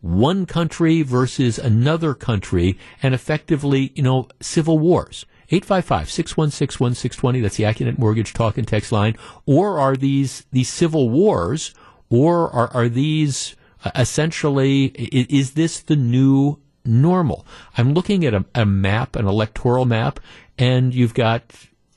[0.00, 5.26] one country versus another country and effectively, you know, civil wars.
[5.50, 9.16] 855-616-1620, that's the Accunet Mortgage Talk and Text line.
[9.46, 11.74] Or are these, these civil wars,
[12.08, 17.44] or are, are these uh, essentially, is, is this the new normal?
[17.76, 20.20] I'm looking at a, a map, an electoral map,
[20.56, 21.52] and you've got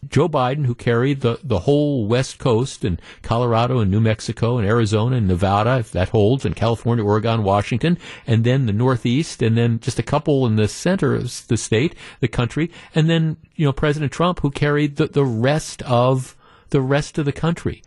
[0.09, 4.67] Joe Biden, who carried the, the whole West Coast and Colorado and New Mexico and
[4.67, 7.97] Arizona and Nevada, if that holds, and California, Oregon, Washington,
[8.27, 11.95] and then the Northeast, and then just a couple in the center of the state,
[12.19, 16.35] the country, and then, you know, President Trump, who carried the, the rest of
[16.69, 17.84] the rest of the country.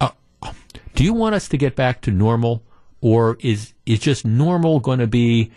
[0.00, 0.10] Uh,
[0.94, 2.62] do you want us to get back to normal,
[3.00, 5.50] or is, is just normal going to be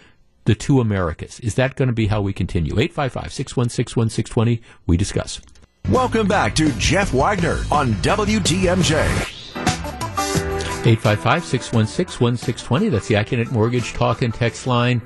[0.45, 1.39] the two Americas?
[1.39, 2.73] Is that going to be how we continue?
[2.73, 5.39] 855 616 1620, we discuss.
[5.89, 9.05] Welcome back to Jeff Wagner on WTMJ.
[10.83, 12.89] 855-616-1620.
[12.89, 15.01] That's the Accunet Mortgage Talk and Text line.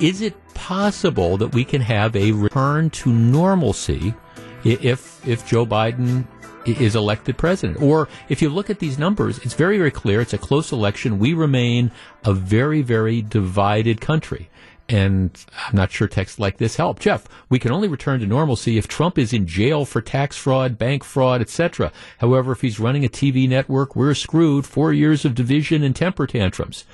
[0.00, 4.14] Is it possible that we can have a return to normalcy
[4.62, 6.26] if if Joe Biden
[6.64, 7.82] is elected president?
[7.82, 10.20] Or if you look at these numbers, it's very, very clear.
[10.20, 11.18] It's a close election.
[11.18, 11.90] We remain
[12.24, 14.48] a very, very divided country.
[14.88, 15.30] And
[15.66, 17.00] I'm not sure texts like this help.
[17.00, 20.76] Jeff, we can only return to normalcy if Trump is in jail for tax fraud,
[20.76, 21.90] bank fraud, etc.
[22.18, 24.66] However, if he's running a TV network, we're screwed.
[24.66, 26.84] Four years of division and temper tantrums.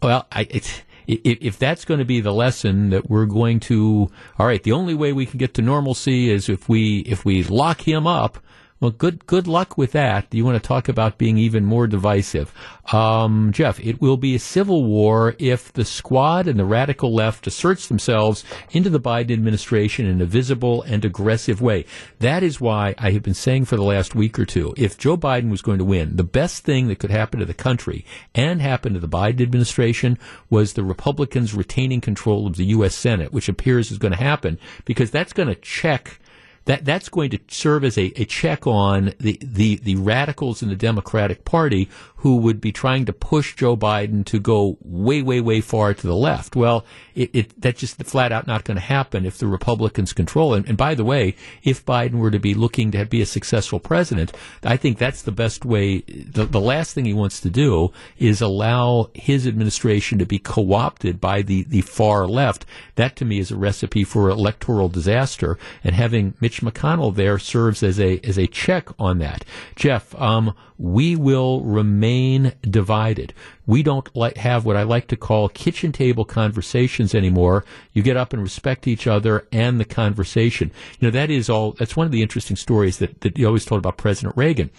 [0.00, 4.46] Well, I, if, if that's going to be the lesson that we're going to, all
[4.46, 7.88] right, the only way we can get to normalcy is if we if we lock
[7.88, 8.38] him up
[8.78, 10.28] well, good good luck with that.
[10.28, 12.52] Do you want to talk about being even more divisive,
[12.92, 13.80] um, Jeff?
[13.80, 18.44] It will be a civil war if the squad and the radical left asserts themselves
[18.72, 21.86] into the Biden administration in a visible and aggressive way.
[22.18, 25.16] That is why I have been saying for the last week or two, if Joe
[25.16, 28.04] Biden was going to win, the best thing that could happen to the country
[28.34, 30.18] and happen to the Biden administration
[30.50, 32.94] was the Republicans retaining control of the U.S.
[32.94, 36.20] Senate, which appears is going to happen because that's going to check
[36.66, 40.68] that that's going to serve as a, a check on the, the, the radicals in
[40.68, 45.40] the Democratic Party who would be trying to push Joe Biden to go way, way,
[45.40, 46.56] way far to the left.
[46.56, 46.84] Well,
[47.14, 50.66] it, it that's just flat out not going to happen if the Republicans control it.
[50.66, 54.32] And by the way, if Biden were to be looking to be a successful president,
[54.62, 56.00] I think that's the best way.
[56.00, 61.20] The, the last thing he wants to do is allow his administration to be co-opted
[61.20, 62.64] by the, the far left.
[62.94, 65.58] That to me is a recipe for electoral disaster.
[65.84, 69.44] And having Mitch McConnell there serves as a as a check on that.
[69.74, 73.32] Jeff, um, we will remain divided.
[73.66, 77.64] We don't like, have what I like to call kitchen table conversations anymore.
[77.92, 80.70] You get up and respect each other and the conversation.
[80.98, 83.64] You know, that is all, that's one of the interesting stories that, that you always
[83.64, 84.70] told about President Reagan.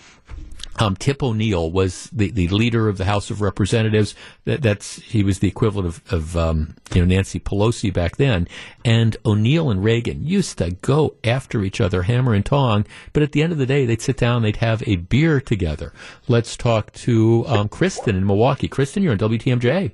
[0.80, 4.16] Um, Tip O'Neill was the, the leader of the House of Representatives.
[4.46, 8.48] That, that's he was the equivalent of, of um, you know Nancy Pelosi back then.
[8.86, 12.86] And O'Neill and Reagan used to go after each other, hammer and tong.
[13.14, 15.94] But at the end of the day, they'd sit down, they'd have a beer together.
[16.28, 18.68] Let's talk to um, Kristen in Milwaukee.
[18.68, 19.92] Kristen, you're on WTMJ.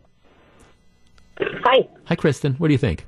[1.40, 1.88] Hi.
[2.06, 2.54] Hi, Kristen.
[2.56, 3.06] What do you think?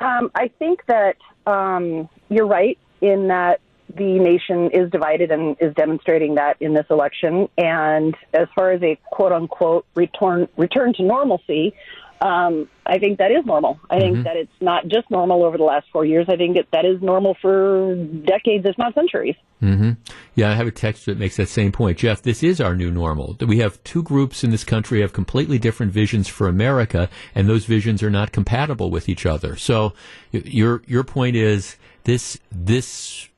[0.00, 1.16] Um, I think that
[1.46, 3.60] um, you're right in that
[3.96, 7.48] the nation is divided and is demonstrating that in this election.
[7.58, 11.74] And as far as a quote unquote return return to normalcy,
[12.20, 13.80] um, I think that is normal.
[13.90, 14.22] I think Mm-hmm.
[14.24, 16.26] that it's not just normal over the last four years.
[16.28, 19.34] I think it, that is normal for decades, if not centuries.
[19.58, 19.92] hmm
[20.36, 21.98] Yeah, I have a text that makes that same point.
[21.98, 23.36] Jeff, this is our new normal.
[23.40, 27.64] We have two groups in this country have completely different visions for America, and those
[27.64, 29.56] visions are not compatible with each other.
[29.56, 29.92] So,
[30.30, 33.28] your your point is this this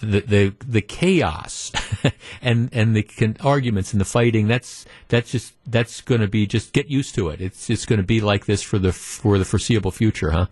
[0.00, 1.72] the the, the chaos
[2.42, 4.48] and and the con- arguments and the fighting.
[4.48, 7.40] That's that's just that's going to be just get used to it.
[7.40, 10.46] It's just going to be like this for the for the foreseeable future, huh?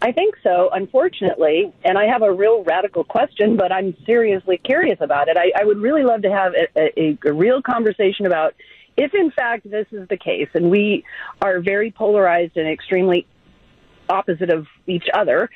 [0.00, 1.72] I think so, unfortunately.
[1.84, 5.36] And I have a real radical question, but I'm seriously curious about it.
[5.36, 8.54] I, I would really love to have a, a, a real conversation about
[8.96, 11.04] if, in fact, this is the case and we
[11.40, 13.26] are very polarized and extremely
[14.08, 15.50] opposite of each other.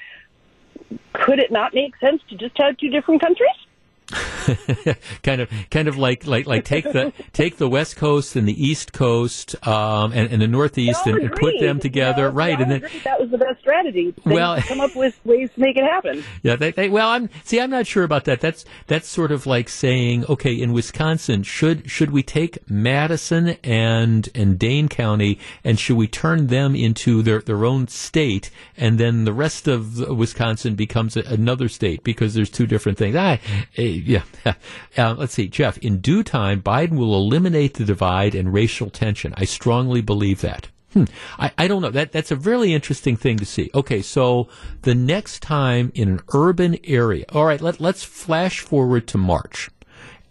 [1.12, 4.35] Could it not make sense to just have two different countries?
[5.22, 8.64] kind of kind of like like like take the take the west coast and the
[8.64, 12.28] east coast um, and, and the northeast and, and put them together.
[12.28, 14.14] Know, right and then agreed that was the best strategy.
[14.24, 16.24] They Well- come up with ways to make it happen.
[16.42, 18.40] yeah they, they, well i'm see i'm not sure about that.
[18.40, 24.28] That's that's sort of like saying okay in wisconsin should should we take madison and
[24.34, 29.24] and dane county and should we turn them into their their own state and then
[29.24, 33.16] the rest of wisconsin becomes a, another state because there's two different things?
[33.16, 33.40] I,
[33.76, 34.22] eh, yeah
[34.98, 39.32] uh, let's see jeff in due time biden will eliminate the divide and racial tension
[39.36, 41.04] i strongly believe that Hmm.
[41.38, 41.90] I, I don't know.
[41.90, 43.70] That that's a really interesting thing to see.
[43.74, 44.48] Okay, so
[44.80, 49.68] the next time in an urban area, all right, let let's flash forward to March.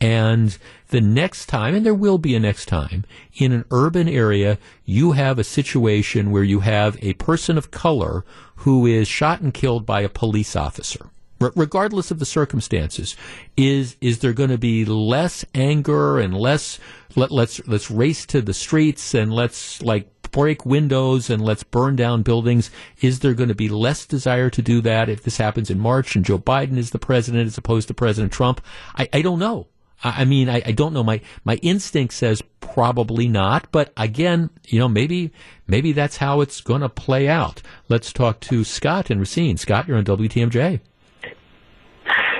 [0.02, 0.58] And
[0.90, 3.06] the next time, and there will be a next time,
[3.36, 8.26] in an urban area, you have a situation where you have a person of color
[8.58, 11.12] who is shot and killed by a police officer.
[11.40, 13.16] Regardless of the circumstances,
[13.58, 16.80] is is there going to be less anger and less
[17.16, 21.96] let, let's let's race to the streets and let's like break windows and let's burn
[21.96, 22.70] down buildings?
[23.02, 26.16] Is there going to be less desire to do that if this happens in March
[26.16, 28.62] and Joe Biden is the president as opposed to President Trump?
[28.96, 29.68] I, I don't know.
[30.04, 31.04] I, I mean, I, I don't know.
[31.04, 35.32] My my instinct says probably not, but again, you know, maybe
[35.68, 37.62] maybe that's how it's going to play out.
[37.88, 39.58] Let's talk to Scott and Racine.
[39.58, 40.82] Scott, you're on WTMJ.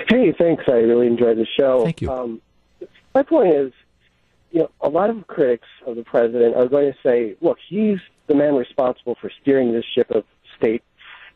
[0.08, 0.64] Hey, thanks.
[0.68, 1.84] I really enjoyed the show.
[1.84, 2.12] Thank you.
[2.12, 2.42] Um,
[3.14, 3.72] my point is,
[4.52, 8.00] you know, a lot of critics of the president are going to say, look, he's
[8.28, 10.24] the man responsible for steering this ship of
[10.58, 10.84] state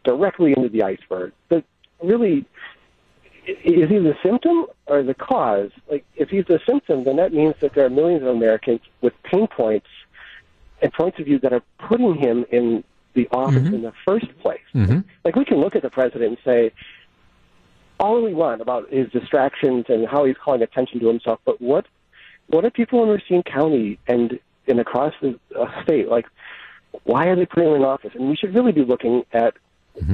[0.03, 1.33] directly into the iceberg.
[1.49, 1.65] But
[2.01, 2.45] really,
[3.45, 5.71] is he the symptom or the cause?
[5.89, 9.13] Like, if he's the symptom, then that means that there are millions of Americans with
[9.23, 9.87] pain points
[10.81, 12.83] and points of view that are putting him in
[13.15, 14.61] the office in the first place.
[14.73, 14.99] Mm-hmm.
[15.25, 16.71] Like, we can look at the president and say,
[17.99, 21.85] all we want about his distractions and how he's calling attention to himself, but what
[22.47, 26.26] what are people in Racine County and and across the uh, state like?
[27.03, 28.11] Why are they putting him in office?
[28.15, 29.53] And we should really be looking at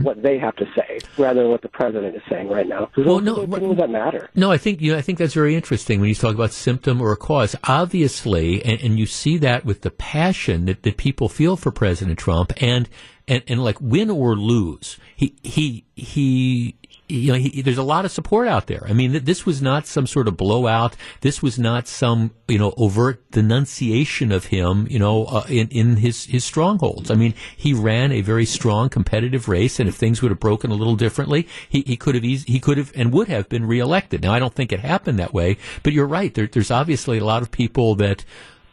[0.02, 2.90] what they have to say rather than what the president is saying right now.
[2.98, 4.30] Well, no, things that matter.
[4.34, 7.02] No, I think you know, I think that's very interesting when you talk about symptom
[7.02, 7.56] or a cause.
[7.66, 12.18] Obviously, and, and you see that with the passion that, that people feel for President
[12.18, 12.90] Trump, and
[13.28, 16.76] and and like win or lose, he he he.
[17.08, 18.84] You know, he, there's a lot of support out there.
[18.88, 20.96] I mean, th- this was not some sort of blowout.
[21.22, 25.98] This was not some, you know, overt denunciation of him, you know, uh, in, in
[25.98, 27.12] his, his strongholds.
[27.12, 30.72] I mean, he ran a very strong competitive race, and if things would have broken
[30.72, 34.24] a little differently, he, he could have, he could have and would have been reelected.
[34.24, 36.34] Now, I don't think it happened that way, but you're right.
[36.34, 38.26] There, there's obviously a lot of people that,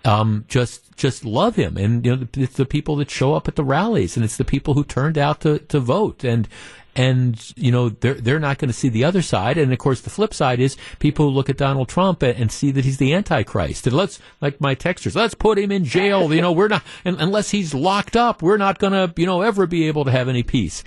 [0.04, 3.54] um, just just love him, and you know, it's the people that show up at
[3.54, 6.48] the rallies, and it's the people who turned out to, to vote, and
[6.94, 9.56] and you know they're they're not going to see the other side.
[9.56, 12.52] And of course, the flip side is people who look at Donald Trump and, and
[12.52, 13.86] see that he's the Antichrist.
[13.86, 16.32] And let's like my texters, let's put him in jail.
[16.32, 19.66] You know, we're not unless he's locked up, we're not going to you know ever
[19.66, 20.84] be able to have any peace.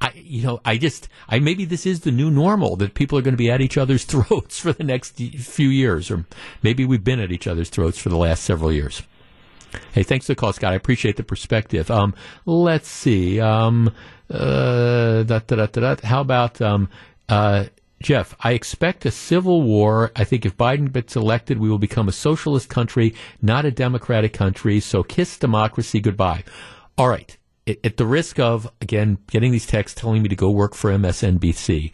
[0.00, 3.22] I, you know, I just I maybe this is the new normal that people are
[3.22, 6.24] going to be at each other's throats for the next few years, or
[6.62, 9.02] maybe we've been at each other's throats for the last several years.
[9.92, 10.72] Hey, thanks for the call, Scott.
[10.72, 11.90] I appreciate the perspective.
[11.90, 12.14] Um,
[12.46, 13.38] let's see.
[13.38, 13.92] Um,
[14.30, 16.88] uh, da, da, da, How about um,
[17.28, 17.66] uh,
[18.02, 18.34] Jeff?
[18.40, 20.12] I expect a civil war.
[20.16, 24.32] I think if Biden gets elected, we will become a socialist country, not a democratic
[24.32, 24.80] country.
[24.80, 26.44] So kiss democracy goodbye.
[26.96, 27.36] All right.
[27.84, 31.92] At the risk of again getting these texts telling me to go work for MSNBC,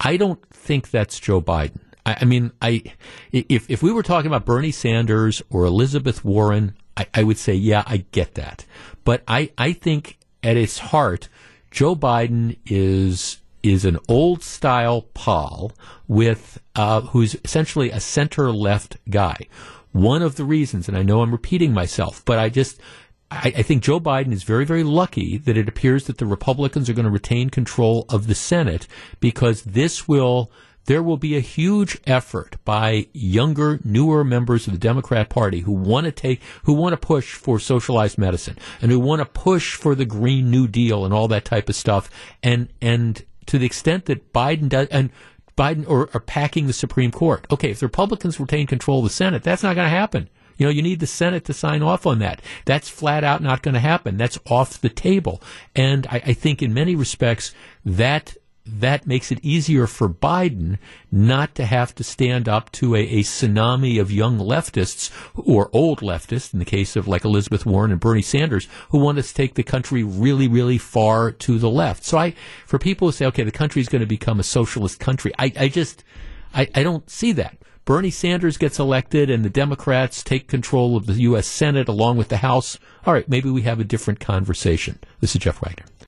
[0.00, 1.80] I don't think that's Joe Biden.
[2.06, 2.82] I, I mean, I
[3.30, 7.54] if if we were talking about Bernie Sanders or Elizabeth Warren, I, I would say,
[7.54, 8.64] yeah, I get that.
[9.04, 11.28] But I, I think at its heart,
[11.70, 15.72] Joe Biden is is an old style Paul
[16.08, 19.36] with uh, who's essentially a center left guy.
[19.92, 22.80] One of the reasons, and I know I'm repeating myself, but I just
[23.30, 26.88] I, I, think Joe Biden is very, very lucky that it appears that the Republicans
[26.88, 28.88] are going to retain control of the Senate
[29.20, 30.50] because this will
[30.86, 35.72] there will be a huge effort by younger, newer members of the Democrat Party who
[35.72, 39.74] want to take, who want to push for socialized medicine and who want to push
[39.74, 42.10] for the Green New Deal and all that type of stuff.
[42.42, 45.10] And, and to the extent that Biden does, and
[45.56, 47.46] Biden or, or packing the Supreme Court.
[47.50, 50.28] Okay, if the Republicans retain control of the Senate, that's not going to happen.
[50.56, 52.42] You know, you need the Senate to sign off on that.
[52.66, 54.16] That's flat out not going to happen.
[54.16, 55.42] That's off the table.
[55.74, 57.54] And I, I think in many respects,
[57.84, 58.36] that
[58.66, 60.78] that makes it easier for Biden
[61.10, 66.00] not to have to stand up to a, a, tsunami of young leftists or old
[66.00, 69.54] leftists, in the case of like Elizabeth Warren and Bernie Sanders, who want to take
[69.54, 72.04] the country really, really far to the left.
[72.04, 72.34] So I,
[72.66, 75.52] for people who say, okay, the country is going to become a socialist country, I,
[75.58, 76.04] I just,
[76.54, 77.56] I, I don't see that.
[77.86, 81.46] Bernie Sanders gets elected and the Democrats take control of the U.S.
[81.46, 82.78] Senate along with the House.
[83.04, 84.98] All right, maybe we have a different conversation.
[85.20, 85.90] This is Jeff Wagner.